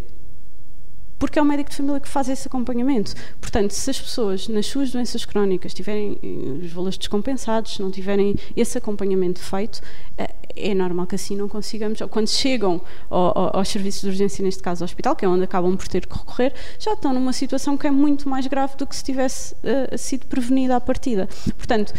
porque 1.18 1.38
é 1.38 1.42
o 1.42 1.44
médico 1.44 1.70
de 1.70 1.76
família 1.76 2.00
que 2.00 2.08
faz 2.08 2.28
esse 2.28 2.46
acompanhamento. 2.46 3.14
Portanto, 3.40 3.72
se 3.72 3.90
as 3.90 4.00
pessoas 4.00 4.48
nas 4.48 4.66
suas 4.66 4.90
doenças 4.90 5.25
crónicas 5.25 5.75
tiverem 5.75 6.18
eh, 6.22 6.64
os 6.64 6.72
valores 6.72 6.96
descompensados, 6.96 7.75
se 7.75 7.82
não 7.82 7.90
tiverem 7.90 8.37
esse 8.56 8.78
acompanhamento 8.78 9.40
feito, 9.40 9.80
eh, 10.16 10.34
é 10.56 10.75
normal 10.75 11.06
que 11.06 11.14
assim 11.14 11.37
não 11.37 11.48
consigamos, 11.48 12.00
ou 12.00 12.08
quando 12.08 12.28
chegam 12.28 12.80
aos 13.10 13.68
serviços 13.68 14.02
de 14.02 14.08
urgência, 14.08 14.44
neste 14.44 14.62
caso 14.62 14.82
ao 14.82 14.87
hospital, 14.87 15.14
que 15.14 15.25
é 15.25 15.28
onde 15.28 15.44
acabam 15.44 15.76
por 15.76 15.88
ter 15.88 16.06
que 16.06 16.16
recorrer, 16.16 16.52
já 16.78 16.92
estão 16.92 17.12
numa 17.12 17.32
situação 17.32 17.76
que 17.76 17.87
é 17.87 17.90
muito 17.90 18.28
mais 18.28 18.46
grave 18.46 18.76
do 18.76 18.87
que 18.87 18.96
se 18.96 19.04
tivesse 19.04 19.54
uh, 19.54 19.96
sido 19.96 20.26
prevenida 20.26 20.76
à 20.76 20.80
partida. 20.80 21.28
Portanto, 21.56 21.92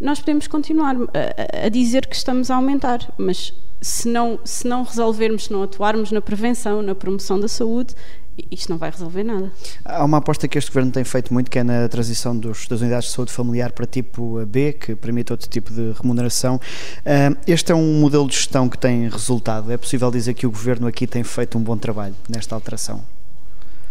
nós 0.00 0.18
podemos 0.18 0.46
continuar 0.46 0.96
a, 0.96 1.66
a 1.66 1.68
dizer 1.68 2.06
que 2.06 2.16
estamos 2.16 2.50
a 2.50 2.56
aumentar, 2.56 3.12
mas 3.18 3.52
se 3.80 4.08
não, 4.08 4.38
se 4.44 4.66
não 4.66 4.82
resolvermos, 4.82 5.44
se 5.44 5.52
não 5.52 5.62
atuarmos 5.62 6.10
na 6.10 6.20
prevenção, 6.20 6.82
na 6.82 6.94
promoção 6.94 7.38
da 7.38 7.48
saúde, 7.48 7.94
isto 8.50 8.70
não 8.70 8.78
vai 8.78 8.90
resolver 8.90 9.24
nada. 9.24 9.50
Há 9.84 10.04
uma 10.04 10.18
aposta 10.18 10.46
que 10.46 10.58
este 10.58 10.70
governo 10.70 10.90
tem 10.90 11.04
feito 11.04 11.32
muito, 11.32 11.50
que 11.50 11.58
é 11.58 11.64
na 11.64 11.88
transição 11.88 12.36
dos, 12.36 12.66
das 12.66 12.80
unidades 12.80 13.08
de 13.08 13.14
saúde 13.14 13.32
familiar 13.32 13.72
para 13.72 13.86
tipo 13.86 14.44
B, 14.46 14.72
que 14.72 14.94
permite 14.94 15.32
outro 15.32 15.48
tipo 15.48 15.72
de 15.72 15.92
remuneração. 15.92 16.60
Ah, 17.04 17.36
este 17.46 17.72
é 17.72 17.74
um 17.74 18.00
modelo 18.00 18.26
de 18.28 18.34
gestão 18.34 18.68
que 18.68 18.78
tem 18.78 19.08
resultado. 19.08 19.72
É 19.72 19.76
possível 19.76 20.10
dizer 20.10 20.34
que 20.34 20.46
o 20.46 20.50
governo 20.50 20.86
aqui 20.86 21.06
tem 21.06 21.22
feito 21.24 21.56
um 21.58 21.62
bom 21.62 21.76
trabalho 21.76 22.14
nesta 22.28 22.54
alteração? 22.54 23.15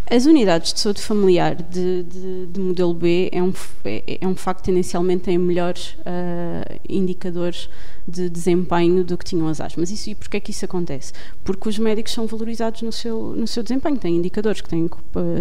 As 0.07 0.27
unidades 0.27 0.71
de 0.71 0.79
saúde 0.79 1.01
familiar 1.01 1.55
de, 1.55 2.03
de, 2.03 2.45
de 2.45 2.59
modelo 2.59 2.93
B 2.93 3.27
é 3.31 3.41
um, 3.41 3.51
é, 3.83 4.19
é, 4.21 4.27
um 4.27 4.35
facto 4.35 4.63
tendencialmente 4.63 5.23
têm 5.23 5.37
melhores 5.37 5.97
uh, 6.01 6.79
indicadores 6.87 7.67
de 8.07 8.29
desempenho 8.29 9.03
do 9.03 9.17
que 9.17 9.25
tinham 9.25 9.47
as 9.47 9.59
AS. 9.59 9.75
Mas 9.75 9.89
isso, 9.89 10.11
e 10.11 10.15
porquê 10.15 10.37
é 10.37 10.39
que 10.39 10.51
isso 10.51 10.63
acontece? 10.63 11.11
Porque 11.43 11.67
os 11.67 11.79
médicos 11.79 12.13
são 12.13 12.27
valorizados 12.27 12.83
no 12.83 12.91
seu, 12.91 13.33
no 13.35 13.47
seu 13.47 13.63
desempenho, 13.63 13.97
têm 13.97 14.17
indicadores 14.17 14.61
que 14.61 14.69
têm, 14.69 14.87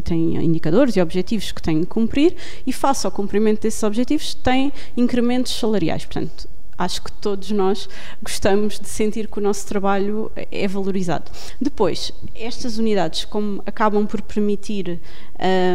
têm 0.03 0.43
indicadores 0.43 0.97
e 0.97 1.03
objetivos 1.03 1.53
que 1.53 1.61
têm 1.61 1.81
que 1.81 1.87
cumprir 1.87 2.35
e 2.67 2.73
face 2.73 3.07
ao 3.07 3.13
cumprimento 3.13 3.61
desses 3.61 3.83
objetivos 3.83 4.33
têm 4.35 4.73
incrementos 4.97 5.53
salariais. 5.53 6.07
Portanto, 6.07 6.49
acho 6.77 7.03
que 7.03 7.13
todos 7.13 7.51
nós 7.51 7.89
gostamos 8.23 8.79
de 8.79 8.89
sentir 8.89 9.29
que 9.29 9.39
o 9.39 9.43
nosso 9.43 9.67
trabalho 9.67 10.31
é 10.35 10.67
valorizado. 10.67 11.31
Depois, 11.61 12.13
estas 12.35 12.79
unidades, 12.79 13.25
como 13.25 13.63
acabam 13.67 14.07
por 14.07 14.21
permitir 14.23 15.01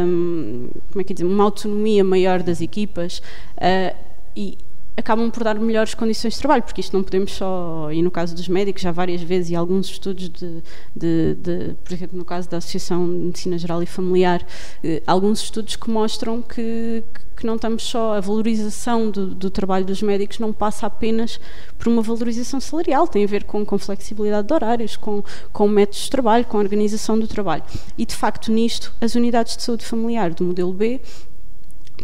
um, 0.06 0.68
como 0.90 1.00
é 1.00 1.04
que 1.04 1.14
dizer, 1.14 1.26
uma 1.26 1.44
autonomia 1.44 2.04
maior 2.04 2.42
das 2.42 2.60
equipas 2.60 3.20
uh, 3.56 3.96
e 4.36 4.56
acabam 5.00 5.30
por 5.30 5.42
dar 5.42 5.58
melhores 5.58 5.94
condições 5.94 6.34
de 6.34 6.38
trabalho, 6.38 6.62
porque 6.62 6.80
isto 6.80 6.96
não 6.96 7.02
podemos 7.02 7.32
só, 7.32 7.90
e 7.92 8.02
no 8.02 8.10
caso 8.10 8.34
dos 8.34 8.48
médicos, 8.48 8.82
já 8.82 8.92
várias 8.92 9.22
vezes, 9.22 9.50
e 9.50 9.56
alguns 9.56 9.86
estudos, 9.86 10.28
de, 10.28 10.62
de, 10.94 11.34
de 11.34 11.74
por 11.82 11.92
exemplo, 11.92 12.18
no 12.18 12.24
caso 12.24 12.48
da 12.48 12.58
Associação 12.58 13.06
de 13.06 13.14
Medicina 13.14 13.58
Geral 13.58 13.82
e 13.82 13.86
Familiar, 13.86 14.46
eh, 14.84 15.02
alguns 15.06 15.42
estudos 15.42 15.76
que 15.76 15.90
mostram 15.90 16.42
que, 16.42 17.02
que 17.36 17.46
não 17.46 17.56
estamos 17.56 17.82
só, 17.82 18.14
a 18.14 18.20
valorização 18.20 19.10
do, 19.10 19.34
do, 19.34 19.50
trabalho 19.50 19.84
dos 19.84 20.02
médicos 20.02 20.38
não 20.38 20.52
passa 20.52 20.86
apenas 20.86 21.40
por 21.78 21.88
uma 21.88 22.02
valorização 22.02 22.60
salarial, 22.60 23.08
tem 23.08 23.24
a 23.24 23.26
ver 23.26 23.44
com, 23.44 23.64
com 23.64 23.78
flexibilidade 23.78 24.46
de 24.46 24.54
horários, 24.54 24.96
com, 24.96 25.24
com 25.52 25.66
métodos 25.66 26.04
de 26.04 26.10
trabalho, 26.10 26.44
com 26.44 26.58
organização 26.58 27.18
do 27.18 27.26
trabalho. 27.26 27.62
E, 27.96 28.04
de 28.04 28.14
facto, 28.14 28.52
nisto, 28.52 28.94
as 29.00 29.14
unidades 29.14 29.56
de 29.56 29.62
saúde 29.62 29.84
familiar 29.84 30.34
do 30.34 30.44
modelo 30.44 30.72
B 30.72 31.00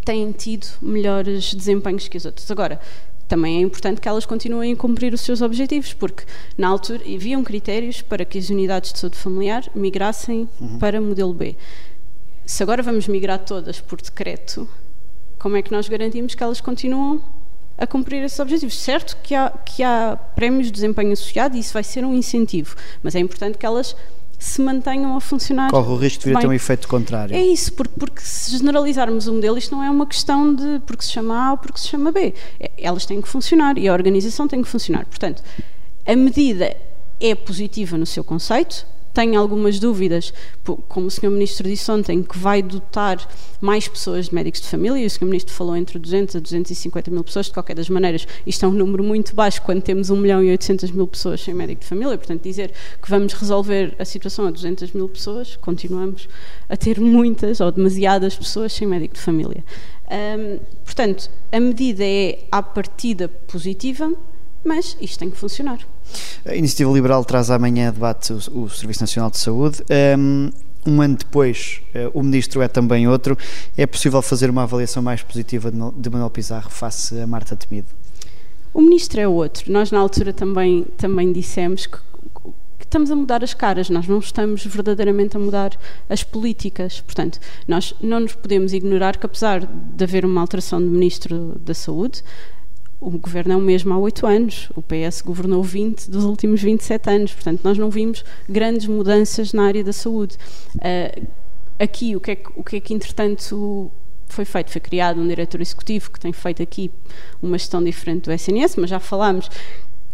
têm 0.01 0.33
tido 0.33 0.67
melhores 0.81 1.55
desempenhos 1.55 2.09
que 2.09 2.17
as 2.17 2.25
outras. 2.25 2.51
Agora, 2.51 2.81
também 3.29 3.59
é 3.59 3.61
importante 3.61 4.01
que 4.01 4.09
elas 4.09 4.25
continuem 4.25 4.73
a 4.73 4.77
cumprir 4.77 5.13
os 5.13 5.21
seus 5.21 5.43
objetivos, 5.43 5.93
porque 5.93 6.25
na 6.57 6.69
altura 6.69 7.03
haviam 7.03 7.43
critérios 7.43 8.01
para 8.03 8.25
que 8.25 8.39
as 8.39 8.51
unidades 8.51 8.93
de 8.93 8.99
saúde 8.99 9.17
familiar 9.17 9.69
migrassem 9.75 10.49
uhum. 10.61 10.79
para 10.79 11.01
modelo 11.01 11.35
B. 11.35 11.57
Se 12.45 12.63
agora 12.63 12.83
vamos 12.83 13.09
migrar 13.09 13.41
todas 13.41 13.81
por 13.81 14.01
decreto, 14.01 14.69
como 15.39 15.57
é 15.57 15.63
que 15.63 15.73
nós 15.73 15.89
garantimos 15.89 16.35
que 16.35 16.43
elas 16.43 16.61
continuam 16.61 17.21
a 17.77 17.87
cumprir 17.87 18.23
esses 18.23 18.39
objetivos? 18.39 18.79
Certo 18.79 19.17
que 19.23 19.35
há, 19.35 19.51
que 19.51 19.83
há 19.83 20.17
prémios 20.37 20.67
de 20.67 20.73
desempenho 20.73 21.13
associado 21.13 21.57
e 21.57 21.61
isso 21.61 21.73
vai 21.73 21.83
ser 21.83 22.05
um 22.05 22.15
incentivo, 22.15 22.77
mas 23.03 23.17
é 23.17 23.19
importante 23.19 23.59
que 23.59 23.67
elas 23.67 23.97
se 24.39 24.61
mantenham 24.61 25.17
a 25.17 25.21
funcionar. 25.21 25.71
Corre 25.71 25.91
o 25.91 25.97
risco 25.97 26.25
de 26.25 26.31
vir 26.31 26.37
a 26.37 26.41
ter 26.41 26.47
um 26.47 26.53
efeito 26.53 26.87
contrário. 26.89 27.35
É 27.35 27.41
isso, 27.41 27.73
porque, 27.73 27.95
porque 27.99 28.21
se 28.21 28.57
generalizarmos 28.57 29.27
o 29.27 29.35
modelo, 29.35 29.57
isto 29.57 29.75
não 29.75 29.83
é 29.83 29.91
uma 29.91 30.07
questão 30.07 30.55
de 30.55 30.81
porque 30.87 31.05
se 31.05 31.13
chama 31.13 31.49
A 31.49 31.51
ou 31.53 31.59
porque 31.59 31.79
se 31.79 31.89
chama 31.89 32.13
B. 32.13 32.35
É, 32.61 32.71
elas 32.79 33.07
têm 33.07 33.21
que 33.21 33.29
funcionar 33.29 33.79
e 33.79 33.89
a 33.89 33.93
organização 33.93 34.47
tem 34.47 34.63
que 34.63 34.69
funcionar. 34.69 35.07
Portanto, 35.07 35.43
a 36.07 36.17
medida 36.17 36.77
é 37.21 37.35
positiva 37.35 37.97
no 37.97 38.07
seu 38.07 38.23
conceito, 38.23 38.87
tenho 39.17 39.41
algumas 39.41 39.79
dúvidas, 39.79 40.31
como 40.89 41.07
o 41.07 41.11
Sr. 41.11 41.31
Ministro 41.31 41.67
disse 41.67 41.91
ontem, 41.91 42.23
que 42.23 42.37
vai 42.37 42.61
dotar 42.61 43.17
mais 43.63 43.89
pessoas 43.89 44.27
de 44.27 44.35
médicos 44.35 44.61
de 44.61 44.69
família, 44.69 44.99
e 44.99 45.07
o 45.07 45.11
Sr. 45.11 45.25
Ministro 45.25 45.55
falou 45.55 45.75
entre 45.75 45.99
200 45.99 46.37
a 46.37 46.39
250 46.39 47.11
mil 47.11 47.25
pessoas, 47.25 47.47
de 47.47 47.53
qualquer 47.53 47.75
das 47.75 47.89
maneiras, 47.89 48.29
isto 48.47 48.67
é 48.67 48.69
um 48.69 48.73
número 48.73 49.03
muito 49.03 49.35
baixo 49.35 49.63
quando 49.63 49.81
temos 49.81 50.11
1 50.11 50.17
milhão 50.17 50.45
e 50.45 50.51
800 50.51 50.91
mil 50.91 51.07
pessoas 51.07 51.41
sem 51.41 51.55
médico 51.55 51.81
de 51.81 51.87
família, 51.87 52.19
portanto 52.19 52.43
dizer 52.43 52.75
que 53.03 53.09
vamos 53.09 53.33
resolver 53.33 53.97
a 53.99 54.05
situação 54.05 54.47
a 54.47 54.51
200 54.51 54.93
mil 54.93 55.09
pessoas, 55.09 55.57
continuamos 55.57 56.29
a 56.69 56.77
ter 56.77 57.01
muitas 57.01 57.61
ou 57.61 57.73
demasiadas 57.73 58.37
pessoas 58.37 58.75
sem 58.75 58.87
médico 58.87 59.15
de 59.15 59.21
família. 59.21 59.65
Um, 60.11 60.59
portanto, 60.85 61.31
a 61.51 61.59
medida 61.59 62.05
é 62.05 62.45
à 62.53 62.63
partida 62.63 63.29
positiva, 63.29 64.13
mas 64.67 64.97
isto 65.01 65.19
tem 65.19 65.31
que 65.31 65.37
funcionar. 65.37 65.79
A 66.45 66.55
Iniciativa 66.55 66.91
Liberal 66.93 67.25
traz 67.25 67.51
amanhã 67.51 67.89
a 67.89 67.91
debate 67.91 68.33
o, 68.33 68.63
o 68.63 68.71
Serviço 68.71 69.01
Nacional 69.01 69.31
de 69.31 69.39
Saúde. 69.39 69.83
Um, 70.19 70.51
um 70.87 71.03
ano 71.03 71.17
depois, 71.17 71.83
uh, 71.95 72.19
o 72.19 72.23
ministro 72.23 72.63
é 72.63 72.69
também 72.69 73.09
outro. 73.09 73.37
É 73.77 73.87
possível 73.87 74.23
fazer 74.23 74.51
uma 74.51 74.63
avaliação 74.63 75.03
mais 75.03 75.23
positiva 75.23 75.71
de 75.71 76.11
Manuel 76.11 76.31
Pizarro 76.31 76.71
face 76.71 77.19
a 77.19 77.27
Marta 77.27 77.57
Temido? 77.57 77.89
O 78.73 78.83
ministro 78.83 79.21
é 79.21 79.27
outro. 79.27 79.73
Nós, 79.73 79.91
na 79.91 79.99
altura, 79.99 80.33
também, 80.33 80.85
também 80.97 81.33
dissemos 81.33 81.87
que, 81.87 81.97
que 82.79 82.85
estamos 82.85 83.11
a 83.11 83.17
mudar 83.17 83.43
as 83.43 83.55
caras, 83.55 83.89
nós 83.89 84.07
não 84.07 84.19
estamos 84.19 84.65
verdadeiramente 84.67 85.37
a 85.37 85.41
mudar 85.41 85.77
as 86.09 86.23
políticas. 86.23 87.01
Portanto, 87.01 87.41
nós 87.67 87.95
não 88.01 88.21
nos 88.21 88.35
podemos 88.35 88.73
ignorar 88.73 89.17
que, 89.17 89.27
apesar 89.27 89.67
de 89.67 90.05
haver 90.05 90.25
uma 90.25 90.41
alteração 90.41 90.79
de 90.79 90.87
ministro 90.87 91.59
da 91.65 91.75
Saúde, 91.75 92.23
o 93.01 93.11
governo 93.11 93.53
é 93.53 93.57
o 93.57 93.61
mesmo 93.61 93.93
há 93.93 93.99
oito 93.99 94.27
anos, 94.27 94.71
o 94.75 94.83
PS 94.83 95.21
governou 95.21 95.63
20 95.63 96.11
dos 96.11 96.25
últimos 96.25 96.63
27 96.63 97.11
anos, 97.11 97.33
portanto, 97.33 97.61
nós 97.63 97.77
não 97.77 97.91
vimos 97.91 98.25
grandes 98.49 98.87
mudanças 98.87 99.53
na 99.53 99.67
área 99.67 99.85
da 99.85 99.93
saúde. 99.93 100.37
Uh, 100.77 101.27
aqui, 101.79 102.17
o 102.17 102.21
que, 102.21 102.31
é 102.31 102.37
que, 102.37 102.51
o 102.57 102.65
que 102.65 102.77
é 102.77 102.81
que, 102.81 102.95
entretanto, 102.95 103.91
foi 104.27 104.45
feito? 104.45 104.71
Foi 104.71 104.81
criado 104.81 105.21
um 105.21 105.29
diretor 105.29 105.61
executivo 105.61 106.11
que 106.11 106.19
tem 106.19 106.33
feito 106.33 106.63
aqui 106.63 106.91
uma 107.43 107.59
gestão 107.59 107.83
diferente 107.85 108.25
do 108.25 108.33
SNS, 108.33 108.77
mas 108.77 108.91
já 108.91 108.99
falámos 108.99 109.51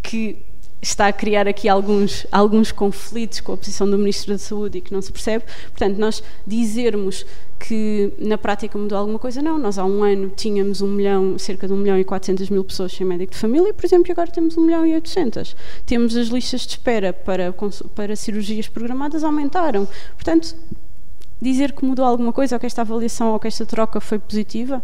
que 0.03 0.39
está 0.83 1.07
a 1.07 1.13
criar 1.13 1.47
aqui 1.47 1.69
alguns, 1.69 2.27
alguns 2.33 2.73
conflitos 2.73 3.39
com 3.41 3.53
a 3.53 3.57
posição 3.57 3.89
do 3.89 3.97
Ministro 3.97 4.33
da 4.33 4.39
Saúde 4.39 4.79
e 4.79 4.81
que 4.81 4.93
não 4.93 5.01
se 5.01 5.13
percebe. 5.13 5.45
Portanto, 5.71 5.97
nós 5.97 6.23
dizermos 6.45 7.25
que 7.61 8.13
na 8.19 8.37
prática 8.37 8.77
mudou 8.77 8.99
alguma 8.99 9.19
coisa, 9.21 9.41
não. 9.41 9.57
Nós 9.57 9.79
há 9.79 9.85
um 9.85 10.03
ano 10.03 10.33
tínhamos 10.37 10.83
um 10.83 10.89
milhão, 10.89 11.39
cerca 11.39 11.69
de 11.69 11.73
1 11.73 11.77
milhão 11.77 11.97
e 11.97 12.05
400 12.05 12.51
mil 12.51 12.65
pessoas 12.65 12.93
sem 12.93 13.07
médico 13.07 13.33
de 13.33 13.39
família, 13.39 13.73
por 13.73 13.85
exemplo, 13.87 14.09
e 14.09 14.13
agora 14.13 14.29
temos 14.29 14.57
1 14.57 14.61
milhão 14.61 14.85
e 14.85 14.95
800. 14.95 15.55
Temos 15.87 16.17
as 16.17 16.27
listas 16.27 16.63
de 16.63 16.71
espera 16.71 17.13
para, 17.13 17.55
para 17.95 18.17
cirurgias 18.17 18.67
programadas 18.67 19.23
aumentaram. 19.23 19.87
Portanto, 20.15 20.57
dizer 21.41 21.71
que 21.73 21.85
mudou 21.85 22.05
alguma 22.05 22.33
coisa 22.33 22.57
ou 22.57 22.61
que 22.61 22.67
esta 22.67 22.81
avaliação 22.81 23.33
ou 23.33 23.39
que 23.39 23.47
esta 23.47 23.65
troca 23.65 24.01
foi 24.01 24.19
positiva, 24.19 24.83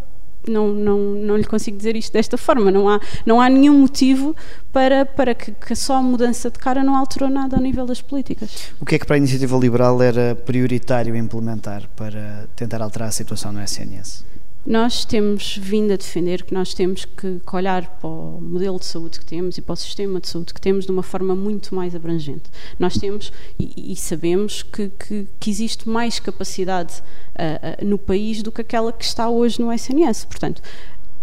não, 0.49 0.69
não, 0.69 0.99
não 0.99 1.37
lhe 1.37 1.45
consigo 1.45 1.77
dizer 1.77 1.97
isto 1.97 2.13
desta 2.13 2.37
forma. 2.37 2.71
Não 2.71 2.89
há, 2.89 3.01
não 3.25 3.41
há 3.41 3.49
nenhum 3.49 3.79
motivo 3.79 4.35
para, 4.73 5.05
para 5.05 5.35
que, 5.35 5.53
que 5.53 5.75
só 5.75 5.97
a 5.97 6.03
mudança 6.03 6.51
de 6.51 6.59
cara 6.59 6.83
não 6.83 6.97
alterou 6.97 7.29
nada 7.29 7.57
ao 7.57 7.63
nível 7.63 7.87
das 7.87 8.01
políticas. 8.01 8.73
O 8.81 8.87
que 8.87 8.95
é 8.95 8.99
que 8.99 9.07
para 9.07 9.17
a 9.17 9.19
iniciativa 9.19 9.57
liberal 9.57 10.01
era 10.03 10.35
prioritário 10.35 11.15
implementar 11.17 11.89
para 11.97 12.49
tentar 12.55 12.83
alterar 12.83 13.09
a 13.09 13.13
situação 13.13 13.53
no 13.53 13.63
SNS? 13.63 14.25
Nós 14.67 15.05
temos 15.05 15.57
vindo 15.57 15.93
a 15.93 15.97
defender 15.97 16.43
que 16.43 16.53
nós 16.53 16.75
temos 16.75 17.05
que 17.05 17.41
olhar 17.53 17.87
para 18.01 18.09
o 18.09 18.39
modelo 18.41 18.79
de 18.79 18.85
saúde 18.85 19.19
que 19.19 19.25
temos 19.25 19.57
e 19.57 19.63
para 19.63 19.73
o 19.73 19.77
sistema 19.77 20.21
de 20.21 20.29
saúde 20.29 20.53
que 20.53 20.61
temos 20.61 20.85
de 20.85 20.93
uma 20.93 21.03
forma 21.03 21.35
muito 21.35 21.75
mais 21.75 21.95
abrangente. 21.95 22.51
Nós 22.79 22.99
temos 22.99 23.33
e, 23.59 23.93
e 23.93 23.97
sabemos 23.97 24.63
que, 24.63 24.91
que, 24.91 25.27
que, 25.41 25.51
existe 25.51 25.89
mais 25.89 26.21
capacidade 26.21 27.03
uh, 27.31 27.83
uh, 27.83 27.87
no 27.87 27.97
país 27.97 28.43
do 28.43 28.53
que 28.53 28.61
aquela 28.61 28.93
que 28.93 29.05
está 29.05 29.29
hoje 29.31 29.61
no 29.61 29.73
SNS. 29.73 30.27
Portanto, 30.27 30.61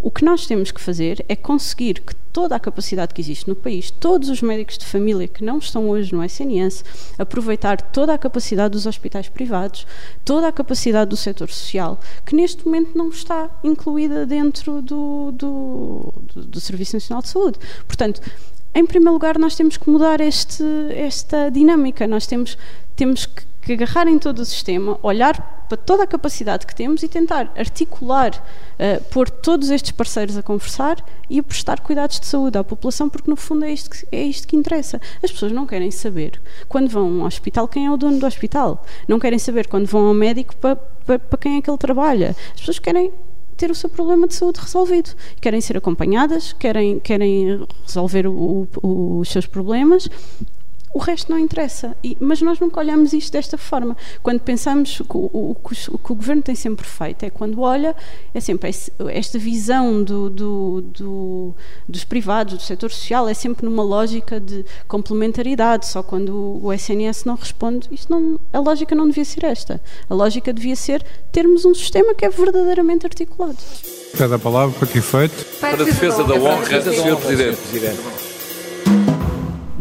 o 0.02 0.10
que 0.10 0.26
nós 0.26 0.48
temos 0.48 0.72
que 0.72 0.82
fazer 0.82 1.24
é 1.30 1.36
conseguir 1.36 2.02
que 2.02 2.16
toda 2.36 2.54
a 2.54 2.60
capacidade 2.60 3.14
que 3.14 3.22
existe 3.22 3.48
no 3.48 3.56
país, 3.56 3.90
todos 3.90 4.28
os 4.28 4.42
médicos 4.42 4.78
de 4.78 4.86
família 4.86 5.26
que 5.26 5.42
não 5.42 5.58
estão 5.58 5.90
hoje 5.90 6.14
no 6.14 6.22
SNS, 6.22 6.84
aproveitar 7.18 7.80
toda 7.80 8.14
a 8.14 8.18
capacidade 8.18 8.74
dos 8.74 8.86
hospitais 8.86 9.30
privados, 9.30 9.88
toda 10.26 10.50
a 10.50 10.52
capacidade 10.52 11.10
do 11.10 11.16
setor 11.16 11.50
social, 11.50 11.98
que 12.26 12.36
neste 12.36 12.66
momento 12.66 12.98
não 12.98 13.08
está 13.08 13.50
incluída 13.64 14.26
dentro 14.26 14.82
do, 14.82 15.32
do, 15.32 16.14
do, 16.34 16.42
do 16.42 16.60
Serviço 16.60 16.98
Nacional 16.98 17.22
de 17.22 17.30
Saúde. 17.30 17.58
Portanto, 17.88 18.20
em 18.76 18.86
primeiro 18.86 19.14
lugar, 19.14 19.40
nós 19.40 19.56
temos 19.56 19.78
que 19.78 19.90
mudar 19.90 20.22
este, 20.22 20.64
esta 20.92 21.50
dinâmica, 21.50 22.06
nós 22.06 22.28
temos, 22.28 22.58
temos 22.96 23.26
que 23.26 23.44
que 23.66 23.74
agarrar 23.74 24.08
em 24.08 24.20
todo 24.20 24.40
o 24.40 24.46
sistema, 24.46 24.98
olhar 25.02 25.66
para 25.68 25.76
toda 25.76 26.04
a 26.04 26.08
capacidade 26.08 26.68
que 26.68 26.76
temos 26.76 27.02
e 27.02 27.08
tentar 27.08 27.52
articular, 27.58 28.32
uh, 28.32 29.04
pôr 29.06 29.28
todos 29.28 29.72
estes 29.72 29.90
parceiros 29.90 30.38
a 30.38 30.44
conversar 30.44 31.04
e 31.28 31.40
a 31.40 31.44
prestar 31.44 31.80
cuidados 31.80 32.20
de 32.20 32.28
saúde 32.28 32.60
à 32.60 32.64
população, 32.64 33.10
porque 33.10 33.30
no 33.30 33.36
fundo 33.36 33.66
é 33.66 33.74
isto, 33.74 33.90
que, 33.90 34.08
é 34.12 34.24
isto 34.24 34.48
que 34.48 34.56
interessa. 34.56 35.02
As 35.24 35.32
pessoas 35.32 35.52
não 35.52 35.66
querem 35.66 35.90
saber, 35.90 36.40
quando 36.70 36.90
vão 36.90 37.22
ao 37.22 37.28
hospital, 37.28 37.68
quem 37.68 37.88
é 37.88 37.92
o 37.92 37.98
dono 37.98 38.20
do 38.20 38.28
hospital. 38.28 38.86
Não 39.08 39.20
querem 39.20 39.40
saber, 39.40 39.68
quando 39.68 39.88
vão 39.88 40.06
ao 40.06 40.14
médico, 40.14 40.56
para, 40.58 40.76
para, 40.76 41.18
para 41.18 41.40
quem 41.40 41.58
é 41.58 41.62
que 41.62 41.70
ele 41.70 41.78
trabalha. 41.80 42.36
As 42.54 42.60
pessoas 42.60 42.78
querem 42.78 43.12
ter 43.58 43.72
o 43.72 43.76
seu 43.76 43.90
problema 43.90 44.28
de 44.28 44.36
saúde 44.36 44.60
resolvido. 44.60 45.12
Querem 45.40 45.62
ser 45.62 45.78
acompanhadas, 45.78 46.54
querem, 46.54 47.00
querem 47.00 47.66
resolver 47.86 48.28
o, 48.28 48.68
o, 48.82 49.20
os 49.20 49.30
seus 49.30 49.46
problemas 49.46 50.10
o 50.96 50.98
resto 50.98 51.30
não 51.30 51.38
interessa. 51.38 51.94
E, 52.02 52.16
mas 52.22 52.42
nós 52.42 52.58
nunca 52.58 52.80
olhamos 52.80 53.12
isto 53.12 53.34
desta 53.34 53.58
forma. 53.58 53.98
Quando 54.24 54.40
pensamos 54.40 55.02
que 55.02 55.18
o, 55.18 55.30
o, 55.34 55.52
o, 55.52 55.98
que 55.98 56.12
o 56.12 56.16
governo 56.16 56.42
tem 56.42 56.56
sempre 56.56 56.88
feito 56.88 57.24
é 57.24 57.30
quando 57.30 57.60
olha, 57.60 57.94
é 58.34 58.40
sempre 58.40 58.72
esta 59.10 59.38
visão 59.38 60.02
do, 60.02 60.30
do, 60.30 60.82
do, 60.82 61.56
dos 61.86 62.06
privados, 62.06 62.54
do 62.54 62.62
setor 62.62 62.90
social, 62.92 63.28
é 63.28 63.34
sempre 63.34 63.66
numa 63.66 63.84
lógica 63.84 64.40
de 64.40 64.64
complementaridade. 64.88 65.86
Só 65.86 66.02
quando 66.02 66.62
o, 66.64 66.72
SNS 66.72 67.26
não 67.26 67.36
responde, 67.36 67.90
isto 67.92 68.10
não, 68.10 68.40
a 68.54 68.60
lógica 68.60 68.96
não 68.96 69.10
devia 69.10 69.26
ser 69.26 69.44
esta. 69.44 69.82
A 70.10 70.14
lógica 70.14 70.54
devia 70.54 70.78
ser 70.78 71.04
termos 71.30 71.66
um 71.66 71.74
sistema 71.74 72.16
que 72.16 72.24
é 72.24 72.30
verdadeiramente 72.30 73.06
articulado. 73.06 73.58
Pede 74.18 74.34
a 74.34 74.40
palavra 74.40 74.74
para 74.80 74.88
que 74.88 75.00
efeito? 75.00 75.46
Para 75.60 75.74
a 75.74 75.86
defesa 75.86 76.24
da 76.24 76.36
honra, 76.36 76.82
Sr. 76.82 77.18
Presidente 77.18 78.25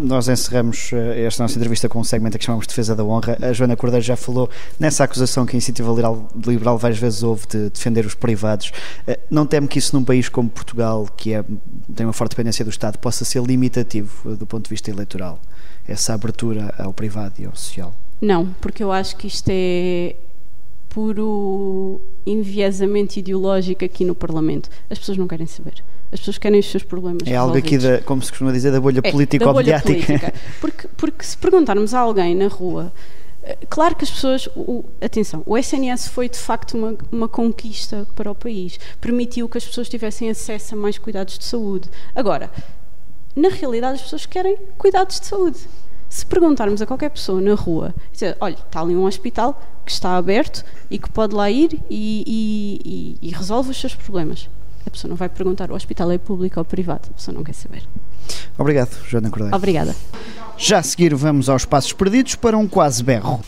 nós 0.05 0.29
encerramos 0.29 0.91
eh, 0.93 1.25
esta 1.25 1.43
nossa 1.43 1.57
entrevista 1.57 1.89
com 1.89 1.99
um 1.99 2.05
segmento 2.05 2.39
que 2.39 2.45
chamamos 2.45 2.67
de 2.67 2.69
Defesa 2.69 2.95
da 2.95 3.03
Honra. 3.03 3.39
A 3.41 3.53
Joana 3.53 3.77
Cordeiro 3.77 4.05
já 4.05 4.17
falou 4.17 4.51
nessa 4.79 5.05
acusação 5.05 5.47
que 5.47 5.53
a 5.53 5.57
Iniciativa 5.57 5.89
Liberal, 5.89 6.29
Liberal 6.47 6.79
várias 6.79 6.99
vezes 6.99 7.23
houve 7.23 7.47
de 7.47 7.71
defender 7.71 8.05
os 8.05 8.15
privados. 8.15 8.73
Eh, 9.07 9.19
não 9.31 9.47
teme 9.47 9.67
que 9.67 9.79
isso 9.79 9.97
num 9.97 10.05
país 10.05 10.29
como 10.29 10.49
Portugal, 10.49 11.09
que 11.17 11.33
é, 11.33 11.45
tem 11.95 12.07
uma 12.07 12.13
forte 12.13 12.33
dependência 12.33 12.65
do 12.65 12.71
Estado, 12.71 12.99
possa 12.99 13.25
ser 13.25 13.43
limitativo 13.43 14.33
eh, 14.33 14.37
do 14.37 14.47
ponto 14.47 14.65
de 14.65 14.71
vista 14.71 14.91
eleitoral? 14.91 15.41
Essa 15.89 16.15
abertura 16.15 16.75
ao 16.79 16.93
privado 16.93 17.35
e 17.39 17.47
ao 17.47 17.57
social? 17.57 17.95
Não, 18.21 18.47
porque 18.61 18.83
eu 18.83 18.93
acho 18.93 19.17
que 19.17 19.27
isto 19.27 19.49
é 19.51 20.17
puro 20.95 22.01
enviesamento 22.25 23.19
ideológico 23.19 23.85
aqui 23.85 24.05
no 24.05 24.15
Parlamento. 24.15 24.71
As 24.89 24.97
pessoas 24.97 25.19
não 25.19 25.27
querem 25.27 25.45
saber. 25.45 25.83
As 26.13 26.21
pessoas 26.21 26.39
querem 26.39 26.61
os 26.61 26.71
seus 26.71 26.85
problemas. 26.85 27.27
É 27.27 27.35
algo 27.35 27.59
aqui, 27.59 27.77
da, 27.77 28.01
como 28.03 28.23
se 28.23 28.31
costuma 28.31 28.53
dizer, 28.53 28.71
da 28.71 28.81
bolha 28.81 29.01
é, 29.03 29.11
política 29.11 29.49
ou 29.49 29.57
mediática. 29.57 30.33
Porque, 30.61 30.89
porque 30.97 31.25
se 31.25 31.37
perguntarmos 31.37 31.93
a 31.93 31.99
alguém 31.99 32.37
na 32.37 32.47
rua, 32.47 32.93
eh, 33.43 33.59
claro 33.69 33.97
que 33.97 34.05
as 34.05 34.11
pessoas. 34.11 34.49
O, 34.55 34.85
atenção, 35.01 35.43
o 35.45 35.59
SNS 35.59 36.07
foi 36.07 36.29
de 36.29 36.39
facto 36.39 36.75
uma, 36.79 36.97
uma 37.11 37.29
conquista 37.29 38.07
para 38.15 38.31
o 38.31 38.35
país. 38.35 38.79
Permitiu 39.01 39.49
que 39.49 39.59
as 39.59 39.65
pessoas 39.65 39.89
tivessem 39.89 40.31
acesso 40.31 40.77
a 40.77 40.79
mais 40.79 40.97
cuidados 40.97 41.37
de 41.37 41.45
saúde. 41.45 41.91
Agora, 42.15 42.53
na 43.35 43.49
realidade, 43.49 43.97
as 43.97 44.03
pessoas 44.03 44.27
querem 44.27 44.57
cuidados 44.79 45.19
de 45.19 45.27
saúde. 45.27 45.59
Se 46.15 46.25
perguntarmos 46.25 46.81
a 46.81 46.87
qualquer 46.87 47.11
pessoa 47.11 47.41
na 47.41 47.55
rua, 47.55 47.93
dizer, 48.13 48.37
olha, 48.41 48.55
está 48.55 48.81
ali 48.81 48.95
um 48.95 49.05
hospital 49.05 49.61
que 49.85 49.91
está 49.91 50.17
aberto 50.17 50.65
e 50.89 50.97
que 50.97 51.11
pode 51.11 51.35
lá 51.35 51.51
ir 51.51 51.81
e, 51.91 53.19
e, 53.21 53.29
e, 53.29 53.31
resolve 53.33 53.71
os 53.71 53.81
seus 53.81 53.97
problemas. 53.97 54.49
A 54.87 54.91
pessoa 54.91 55.09
não 55.09 55.17
vai 55.17 55.29
perguntar 55.29 55.73
o 55.73 55.75
hospital 55.75 56.13
é 56.13 56.19
público 56.19 56.61
ou 56.61 56.65
privado, 56.65 57.09
a 57.11 57.15
pessoa 57.15 57.35
não 57.35 57.43
quer 57.43 57.55
saber. 57.55 57.83
Obrigado, 58.57 58.97
Joana 59.09 59.29
Cordeiro. 59.29 59.57
Obrigada. 59.57 59.97
Já 60.57 60.79
a 60.79 60.83
seguir 60.85 61.13
vamos 61.17 61.49
aos 61.49 61.65
passos 61.65 61.93
perdidos 61.93 62.37
para 62.37 62.57
um 62.57 62.69
quase 62.69 63.03
berro. 63.03 63.41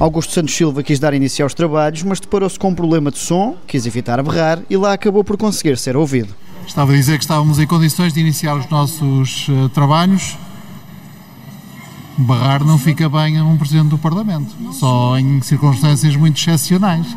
Augusto 0.00 0.32
Santos 0.32 0.54
Silva 0.54 0.82
quis 0.82 0.98
dar 0.98 1.12
início 1.12 1.44
aos 1.44 1.54
trabalhos, 1.54 2.02
mas 2.02 2.20
deparou-se 2.20 2.58
com 2.58 2.68
um 2.68 2.74
problema 2.74 3.10
de 3.10 3.18
som, 3.18 3.56
quis 3.66 3.84
evitar 3.84 4.22
berrar 4.22 4.60
e 4.70 4.76
lá 4.76 4.92
acabou 4.92 5.24
por 5.24 5.36
conseguir 5.36 5.76
ser 5.76 5.96
ouvido. 5.96 6.34
Estava 6.66 6.92
a 6.92 6.94
dizer 6.94 7.18
que 7.18 7.24
estávamos 7.24 7.58
em 7.58 7.66
condições 7.66 8.12
de 8.12 8.20
iniciar 8.20 8.54
os 8.54 8.68
nossos 8.68 9.48
uh, 9.48 9.68
trabalhos 9.70 10.36
barrar 12.18 12.64
não 12.64 12.76
fica 12.76 13.08
bem 13.08 13.38
a 13.38 13.44
um 13.44 13.56
Presidente 13.56 13.90
do 13.90 13.98
Parlamento, 13.98 14.52
só 14.72 15.16
em 15.16 15.40
circunstâncias 15.40 16.16
muito 16.16 16.36
excepcionais. 16.36 17.16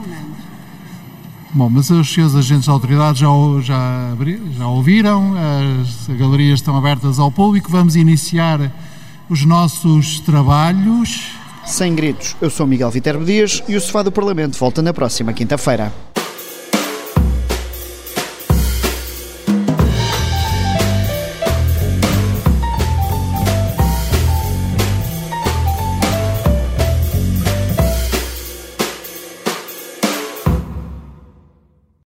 Bom, 1.54 1.70
mas 1.70 1.90
os 1.90 2.14
seus 2.14 2.36
agentes 2.36 2.66
de 2.66 2.70
autoridade 2.70 3.20
já, 3.20 3.28
já, 3.62 4.16
já 4.58 4.68
ouviram, 4.68 5.34
as 5.82 6.08
galerias 6.16 6.60
estão 6.60 6.78
abertas 6.78 7.20
ao 7.20 7.32
público, 7.32 7.72
vamos 7.72 7.96
iniciar 7.96 8.72
os 9.28 9.44
nossos 9.44 10.20
trabalhos. 10.20 11.41
Sem 11.66 11.96
gritos, 11.96 12.36
eu 12.42 12.50
sou 12.50 12.66
Miguel 12.66 12.90
Viterbo 12.90 13.24
Dias 13.24 13.64
e 13.68 13.76
o 13.76 13.82
Sofá 13.82 14.02
do 14.02 14.12
Parlamento 14.12 14.58
volta 14.58 14.82
na 14.82 14.94
próxima 14.94 15.32
quinta-feira. 15.32 15.92